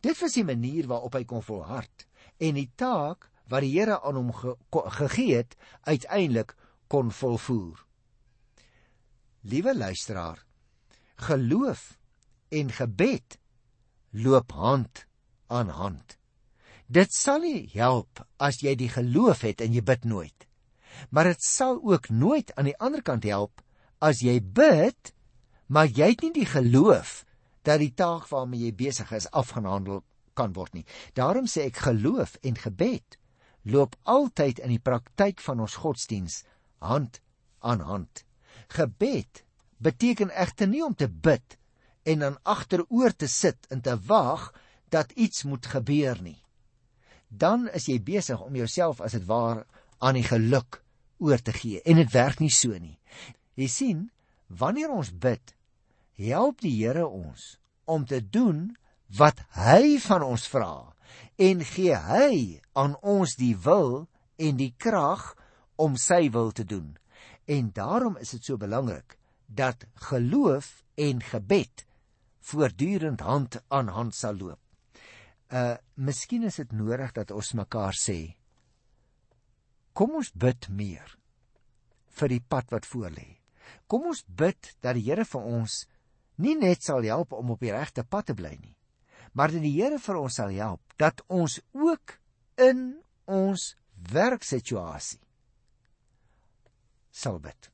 Dit 0.00 0.18
was 0.20 0.36
die 0.38 0.46
manier 0.46 0.88
waarop 0.90 1.16
hy 1.18 1.24
kon 1.28 1.44
volhard 1.44 2.06
en 2.42 2.58
die 2.58 2.70
taak 2.78 3.28
wat 3.50 3.64
die 3.64 3.72
Here 3.76 4.00
aan 4.00 4.18
hom 4.18 4.32
ge 4.34 4.56
gegee 4.98 5.36
het 5.42 5.56
uiteindelik 5.86 6.54
kon 6.90 7.12
volvoer. 7.12 7.84
Liewe 9.42 9.74
luisteraar, 9.76 10.44
geloof 11.26 11.98
en 12.48 12.72
gebed 12.72 13.38
loop 14.10 14.52
hand 14.52 15.06
aan 15.46 15.68
hand. 15.68 16.18
Dit 16.86 17.14
sal 17.16 17.40
nie 17.44 17.68
help 17.72 18.22
as 18.36 18.60
jy 18.62 18.74
die 18.76 18.90
geloof 18.92 19.44
het 19.46 19.62
en 19.64 19.72
jy 19.72 19.82
bid 19.82 20.04
nooit. 20.04 20.46
Maar 21.10 21.32
dit 21.32 21.44
sal 21.44 21.80
ook 21.80 22.10
nooit 22.10 22.52
aan 22.54 22.68
die 22.68 22.78
ander 22.78 23.02
kant 23.02 23.24
help 23.24 23.62
as 24.02 24.20
jy 24.20 24.40
bid, 24.42 25.12
maar 25.66 25.88
jy 25.88 26.12
het 26.12 26.24
nie 26.26 26.34
die 26.42 26.48
geloof 26.48 27.22
dat 27.64 27.80
die 27.80 27.94
taak 27.94 28.26
waarmee 28.28 28.66
jy 28.66 28.74
besig 28.76 29.12
is 29.16 29.30
afgehandel 29.30 30.02
kan 30.34 30.52
word 30.56 30.74
nie. 30.74 30.86
Daarom 31.14 31.46
sê 31.46 31.68
ek 31.70 31.82
geloof 31.86 32.36
en 32.42 32.56
gebed 32.58 33.18
loop 33.62 33.96
altyd 34.02 34.58
in 34.58 34.74
die 34.74 34.82
praktyk 34.82 35.40
van 35.40 35.62
ons 35.62 35.78
godsdiens 35.82 36.42
hand 36.82 37.20
aan 37.62 37.80
hand. 37.86 38.24
Gebed 38.74 39.44
beteken 39.82 40.30
egter 40.34 40.68
nie 40.68 40.82
om 40.84 40.94
te 40.94 41.08
bid 41.08 41.58
en 42.02 42.18
dan 42.18 42.38
agteroor 42.42 43.14
te 43.14 43.28
sit 43.30 43.66
en 43.70 43.80
te 43.80 43.94
wag 44.06 44.50
dat 44.90 45.12
iets 45.12 45.42
moet 45.42 45.66
gebeur 45.66 46.18
nie. 46.22 46.38
Dan 47.28 47.68
is 47.72 47.86
jy 47.88 48.00
besig 48.02 48.40
om 48.42 48.56
jouself 48.56 49.00
as 49.00 49.14
dit 49.16 49.24
waar 49.26 49.64
aan 49.98 50.18
die 50.18 50.26
geluk 50.26 50.82
oor 51.22 51.38
te 51.38 51.54
gee 51.54 51.80
en 51.86 52.02
dit 52.02 52.12
werk 52.12 52.42
nie 52.42 52.52
so 52.52 52.74
nie. 52.78 52.98
Jy 53.54 53.68
sien, 53.70 54.04
wanneer 54.48 54.90
ons 54.90 55.12
bid, 55.14 55.54
help 56.18 56.60
die 56.60 56.74
Here 56.74 57.06
ons 57.06 57.56
om 57.84 58.04
te 58.06 58.20
doen 58.20 58.72
wat 59.18 59.42
hy 59.58 59.98
van 60.06 60.24
ons 60.24 60.46
vra 60.48 60.72
en 61.42 61.62
gee 61.66 61.96
hy 61.96 62.60
aan 62.78 62.96
ons 63.02 63.36
die 63.36 63.54
wil 63.56 64.06
en 64.40 64.58
die 64.58 64.72
krag 64.78 65.32
om 65.76 65.96
sy 66.00 66.28
wil 66.32 66.52
te 66.52 66.64
doen. 66.64 66.96
En 67.46 67.72
daarom 67.74 68.16
is 68.16 68.32
dit 68.36 68.44
so 68.44 68.56
belangrik 68.56 69.16
dat 69.46 69.84
geloof 70.08 70.82
en 70.94 71.22
gebed 71.22 71.86
voortdurend 72.40 73.20
hand 73.20 73.60
aan 73.68 73.88
hand 73.88 74.14
sal 74.14 74.36
loop. 74.36 74.60
Uh 75.52 75.76
miskien 75.94 76.46
is 76.48 76.56
dit 76.56 76.72
nodig 76.72 77.12
dat 77.12 77.30
ons 77.30 77.52
mekaar 77.52 77.96
sê 77.96 78.34
kom 79.92 80.14
ons 80.16 80.30
bid 80.32 80.68
meer 80.72 81.10
vir 82.16 82.32
die 82.32 82.40
pad 82.40 82.70
wat 82.72 82.88
voorlê. 82.88 83.26
Kom 83.86 84.08
ons 84.08 84.24
bid 84.24 84.72
dat 84.80 84.96
die 84.96 85.04
Here 85.04 85.24
vir 85.28 85.44
ons 85.44 85.82
nie 86.40 86.54
net 86.56 86.82
sal 86.82 87.04
help 87.04 87.34
om 87.36 87.52
op 87.52 87.60
die 87.60 87.72
regte 87.74 88.04
pad 88.04 88.30
te 88.30 88.36
bly 88.36 88.54
nie, 88.56 88.72
maar 89.32 89.52
dat 89.52 89.62
die 89.64 89.74
Here 89.80 89.98
vir 89.98 90.16
ons 90.20 90.34
sal 90.34 90.52
help 90.56 90.80
dat 91.00 91.22
ons 91.28 91.60
ook 91.72 92.18
in 92.60 93.00
ons 93.24 93.74
werksituasie 94.12 95.20
sal 97.12 97.38
bid. 97.40 97.68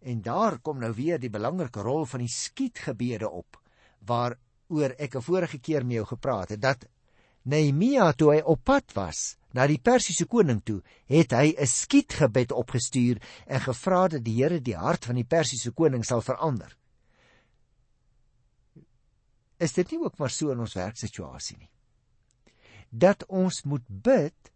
En 0.00 0.22
daar 0.22 0.60
kom 0.62 0.78
nou 0.78 0.92
weer 0.94 1.18
die 1.18 1.30
belangrike 1.30 1.82
rol 1.82 2.06
van 2.06 2.22
die 2.22 2.30
skietgebede 2.30 3.28
op 3.28 3.58
waaroor 4.06 4.94
ek 4.98 5.16
'n 5.16 5.26
vorige 5.26 5.58
keer 5.58 5.84
met 5.84 5.98
jou 5.98 6.06
gepraat 6.06 6.48
het 6.48 6.60
dat 6.60 6.86
Nehemia 7.42 8.12
toe 8.12 8.34
hy 8.34 8.40
op 8.44 8.64
pad 8.64 8.92
was 8.94 9.36
na 9.52 9.66
die 9.66 9.80
Persiese 9.80 10.26
koning 10.26 10.60
toe, 10.62 10.82
het 11.06 11.32
hy 11.32 11.54
'n 11.56 11.66
skietgebed 11.66 12.52
opgestuur 12.52 13.16
en 13.46 13.60
gevra 13.60 14.08
dat 14.08 14.24
die 14.24 14.42
Here 14.42 14.60
die 14.60 14.76
hart 14.76 15.04
van 15.04 15.14
die 15.14 15.24
Persiese 15.24 15.72
koning 15.72 16.04
sal 16.04 16.20
verander. 16.20 16.76
Is 19.58 19.74
dit 19.74 19.90
nie 19.90 20.00
ook 20.04 20.18
maar 20.18 20.30
so 20.30 20.52
in 20.54 20.60
ons 20.62 20.76
werksituasie 20.78 21.58
nie? 21.58 21.70
Dat 22.90 23.24
ons 23.26 23.62
moet 23.64 23.84
bid 23.88 24.52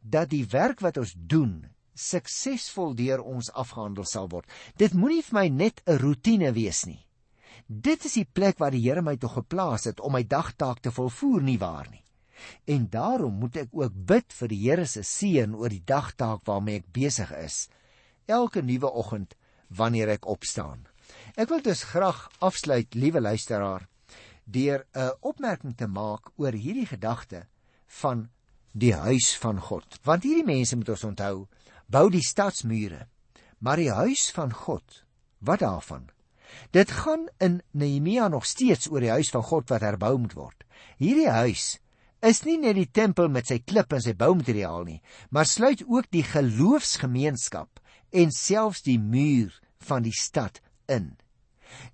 dat 0.00 0.30
die 0.30 0.44
werk 0.46 0.80
wat 0.84 0.96
ons 1.00 1.14
doen 1.16 1.64
suksesvol 1.94 2.94
deur 2.98 3.22
ons 3.22 3.50
afgehandel 3.54 4.06
sal 4.08 4.28
word. 4.30 4.46
Dit 4.76 4.94
moenie 4.98 5.22
vir 5.22 5.38
my 5.38 5.48
net 5.48 5.82
'n 5.86 5.98
rotine 5.98 6.52
wees 6.52 6.84
nie. 6.86 7.06
Dit 7.66 8.04
is 8.04 8.14
die 8.14 8.26
plek 8.26 8.58
waar 8.58 8.70
die 8.70 8.82
Here 8.82 9.02
my 9.02 9.16
toe 9.16 9.30
geplaas 9.30 9.84
het 9.84 10.00
om 10.00 10.12
my 10.12 10.22
dagtaak 10.22 10.80
te 10.80 10.90
volvoer 10.90 11.42
nie 11.42 11.58
waar 11.58 11.88
nie. 11.90 12.02
En 12.66 12.88
daarom 12.90 13.38
moet 13.38 13.56
ek 13.56 13.68
ook 13.72 13.92
bid 13.94 14.32
vir 14.32 14.48
die 14.48 14.62
Here 14.68 14.86
se 14.86 15.02
seën 15.02 15.54
oor 15.54 15.68
die 15.68 15.84
dagtaak 15.84 16.44
waarmee 16.44 16.82
ek 16.82 16.92
besig 16.92 17.32
is. 17.32 17.68
Elke 18.26 18.62
nuwe 18.62 18.90
oggend 18.90 19.34
wanneer 19.68 20.08
ek 20.08 20.26
opstaan. 20.26 20.86
Ek 21.36 21.48
wil 21.48 21.62
dus 21.62 21.82
graag 21.82 22.28
afsluit, 22.40 22.94
liewe 22.94 23.20
luisteraar, 23.20 23.88
deur 24.44 24.86
'n 24.94 25.12
opmerking 25.20 25.76
te 25.76 25.86
maak 25.86 26.30
oor 26.36 26.52
hierdie 26.52 26.86
gedagte 26.86 27.46
van 27.86 28.28
die 28.72 28.94
huis 28.94 29.36
van 29.38 29.60
God. 29.60 29.98
Want 30.04 30.22
hierdie 30.22 30.46
mense 30.46 30.76
moet 30.76 30.88
ons 30.88 31.04
onthou, 31.04 31.46
bou 31.86 32.10
die 32.10 32.24
stadsmure. 32.24 33.06
Maar 33.58 33.76
die 33.76 33.92
huis 33.92 34.30
van 34.34 34.52
God, 34.52 35.04
wat 35.38 35.62
daarvan? 35.62 36.10
Dit 36.70 36.90
gaan 36.90 37.28
in 37.38 37.62
Nehemia 37.72 38.28
nog 38.28 38.46
steeds 38.46 38.90
oor 38.90 39.00
die 39.00 39.14
huis 39.14 39.30
van 39.30 39.42
God 39.42 39.70
wat 39.70 39.80
herbou 39.80 40.18
moet 40.18 40.34
word. 40.38 40.64
Hierdie 40.98 41.30
huis 41.30 41.78
is 42.24 42.42
nie 42.46 42.56
net 42.58 42.76
die 42.78 42.88
tempel 42.88 43.28
met 43.28 43.50
sy 43.50 43.58
klip 43.60 43.92
en 43.92 44.02
sy 44.02 44.14
boumateriaal 44.16 44.86
nie, 44.86 45.00
maar 45.30 45.48
sluit 45.48 45.82
ook 45.84 46.08
die 46.14 46.24
geloofsgemeenskap 46.24 47.82
en 48.14 48.32
selfs 48.32 48.84
die 48.86 48.98
muur 48.98 49.52
van 49.88 50.06
die 50.06 50.14
stad 50.16 50.62
in. 50.88 51.14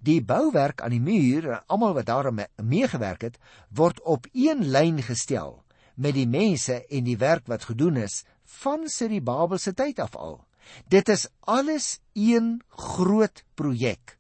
Die 0.01 0.21
bouwerk 0.23 0.81
aan 0.81 0.95
die 0.95 1.03
muur, 1.03 1.63
almal 1.67 1.95
wat 1.95 2.07
daarmee 2.07 2.47
meegewerk 2.63 3.23
het, 3.23 3.39
word 3.69 4.01
op 4.03 4.27
een 4.33 4.65
lyn 4.71 5.03
gestel 5.03 5.63
met 5.95 6.15
die 6.17 6.29
mense 6.29 6.81
en 6.87 7.05
die 7.05 7.19
werk 7.21 7.47
wat 7.51 7.69
gedoen 7.69 7.97
is 8.01 8.23
van 8.63 8.89
sit 8.89 9.13
die 9.13 9.23
Babelse 9.23 9.75
tyd 9.77 10.01
af 10.01 10.17
al. 10.17 10.41
Dit 10.89 11.09
is 11.09 11.29
alles 11.41 11.99
een 12.15 12.61
groot 12.69 13.45
projek 13.55 14.17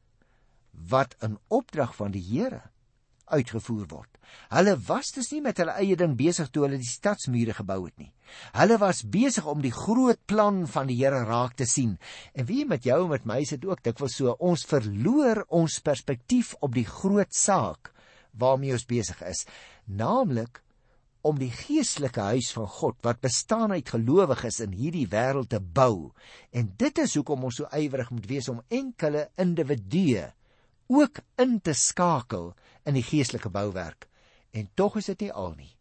wat 0.91 1.15
in 1.21 1.39
opdrag 1.49 1.95
van 1.97 2.13
die 2.15 2.23
Here 2.25 2.63
uitgevoer 3.25 3.87
word. 3.87 4.10
Hulle 4.51 4.75
was 4.89 5.13
dus 5.15 5.31
nie 5.33 5.41
met 5.45 5.61
hulle 5.63 5.77
eie 5.79 5.97
ding 5.99 6.17
besig 6.19 6.49
toe 6.51 6.65
hulle 6.67 6.81
die 6.81 6.89
stadsmure 6.89 7.55
gebou 7.55 7.85
het 7.85 7.97
nie. 8.03 8.11
Hulle 8.55 8.79
was 8.83 9.03
besig 9.07 9.47
om 9.47 9.63
die 9.63 9.75
groot 9.75 10.21
plan 10.31 10.65
van 10.71 10.91
die 10.91 10.99
Here 10.99 11.23
raak 11.29 11.55
te 11.59 11.67
sien. 11.67 11.99
En 12.35 12.47
wie 12.49 12.65
met 12.67 12.87
jou 12.87 13.03
en 13.05 13.13
met 13.15 13.29
my 13.29 13.41
is 13.45 13.55
dit 13.55 13.67
ook 13.69 13.85
dikwels 13.87 14.17
so, 14.19 14.35
ons 14.39 14.67
verloor 14.67 15.45
ons 15.49 15.79
perspektief 15.87 16.57
op 16.61 16.75
die 16.75 16.87
groot 16.87 17.35
saak 17.35 17.93
waarmee 18.39 18.75
ons 18.77 18.87
besig 18.87 19.23
is, 19.27 19.45
naamlik 19.87 20.63
om 21.27 21.39
die 21.39 21.51
geestelike 21.53 22.23
huis 22.33 22.51
van 22.57 22.69
God 22.81 22.99
wat 23.05 23.21
bestaan 23.25 23.75
uit 23.77 23.91
gelowiges 23.93 24.61
in 24.65 24.75
hierdie 24.77 25.07
wêreld 25.13 25.51
te 25.53 25.61
bou. 25.61 26.13
En 26.51 26.71
dit 26.81 27.01
is 27.03 27.17
hoekom 27.19 27.45
ons 27.49 27.61
so 27.61 27.69
ywerig 27.77 28.13
moet 28.15 28.29
wees 28.31 28.49
om 28.49 28.63
enkele 28.73 29.29
individue 29.41 30.31
ook 30.91 31.21
in 31.39 31.61
te 31.63 31.75
skakel 31.77 32.51
in 32.89 32.97
die 32.99 33.07
geestelike 33.07 33.53
bouwerk. 33.53 34.10
En 34.51 34.69
tog 34.75 34.97
is 34.97 35.11
dit 35.13 35.27
nie 35.27 35.33
al 35.33 35.55
nie. 35.57 35.73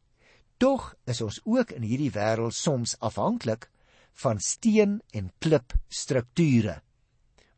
Tog 0.58 0.94
is 1.08 1.22
ons 1.22 1.40
ook 1.46 1.72
in 1.72 1.86
hierdie 1.88 2.12
wêreld 2.12 2.54
soms 2.54 2.98
afhanklik 3.00 3.70
van 4.24 4.40
steen 4.44 5.00
en 5.16 5.32
klip 5.40 5.74
strukture 5.88 6.82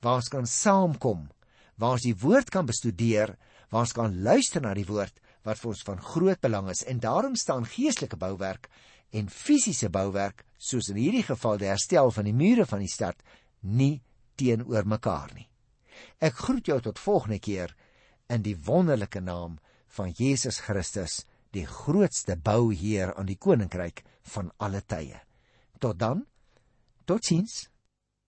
waar 0.02 0.18
ons 0.18 0.32
kan 0.34 0.48
saamkom, 0.50 1.28
waar 1.78 1.98
ons 1.98 2.06
die 2.06 2.18
woord 2.18 2.50
kan 2.54 2.66
bestudeer, 2.66 3.36
waar 3.70 3.86
ons 3.86 3.94
kan 3.94 4.16
luister 4.26 4.64
na 4.64 4.74
die 4.74 4.88
woord 4.88 5.20
wat 5.46 5.60
vir 5.62 5.72
ons 5.72 5.84
van 5.86 6.02
groot 6.02 6.42
belang 6.42 6.70
is 6.74 6.84
en 6.90 7.02
daarom 7.02 7.38
staan 7.38 7.68
geestelike 7.70 8.18
bouwerk 8.18 8.70
en 9.18 9.30
fisiese 9.30 9.90
bouwerk 9.94 10.44
soos 10.58 10.90
in 10.92 11.00
hierdie 11.02 11.26
geval 11.26 11.60
die 11.62 11.70
herstel 11.70 12.12
van 12.14 12.28
die 12.30 12.36
mure 12.38 12.66
van 12.70 12.84
die 12.84 12.92
stad 12.92 13.22
nie 13.62 14.02
teenoor 14.38 14.88
mekaar 14.90 15.34
nie. 15.36 15.48
Ek 16.22 16.38
groet 16.46 16.70
jou 16.70 16.80
tot 16.82 17.02
volgende 17.02 17.40
keer 17.40 17.74
in 18.30 18.46
die 18.46 18.56
wonderlike 18.58 19.22
naam 19.22 19.58
van 19.98 20.14
Jesus 20.16 20.62
Christus, 20.64 21.22
die 21.52 21.66
grootste 21.68 22.38
bouheer 22.40 23.14
aan 23.16 23.28
die 23.28 23.38
koninkryk 23.40 24.04
van 24.34 24.52
alle 24.58 24.82
tye. 24.88 25.20
Tot 25.80 26.00
dan. 26.00 26.26
Totsiens. 27.06 27.68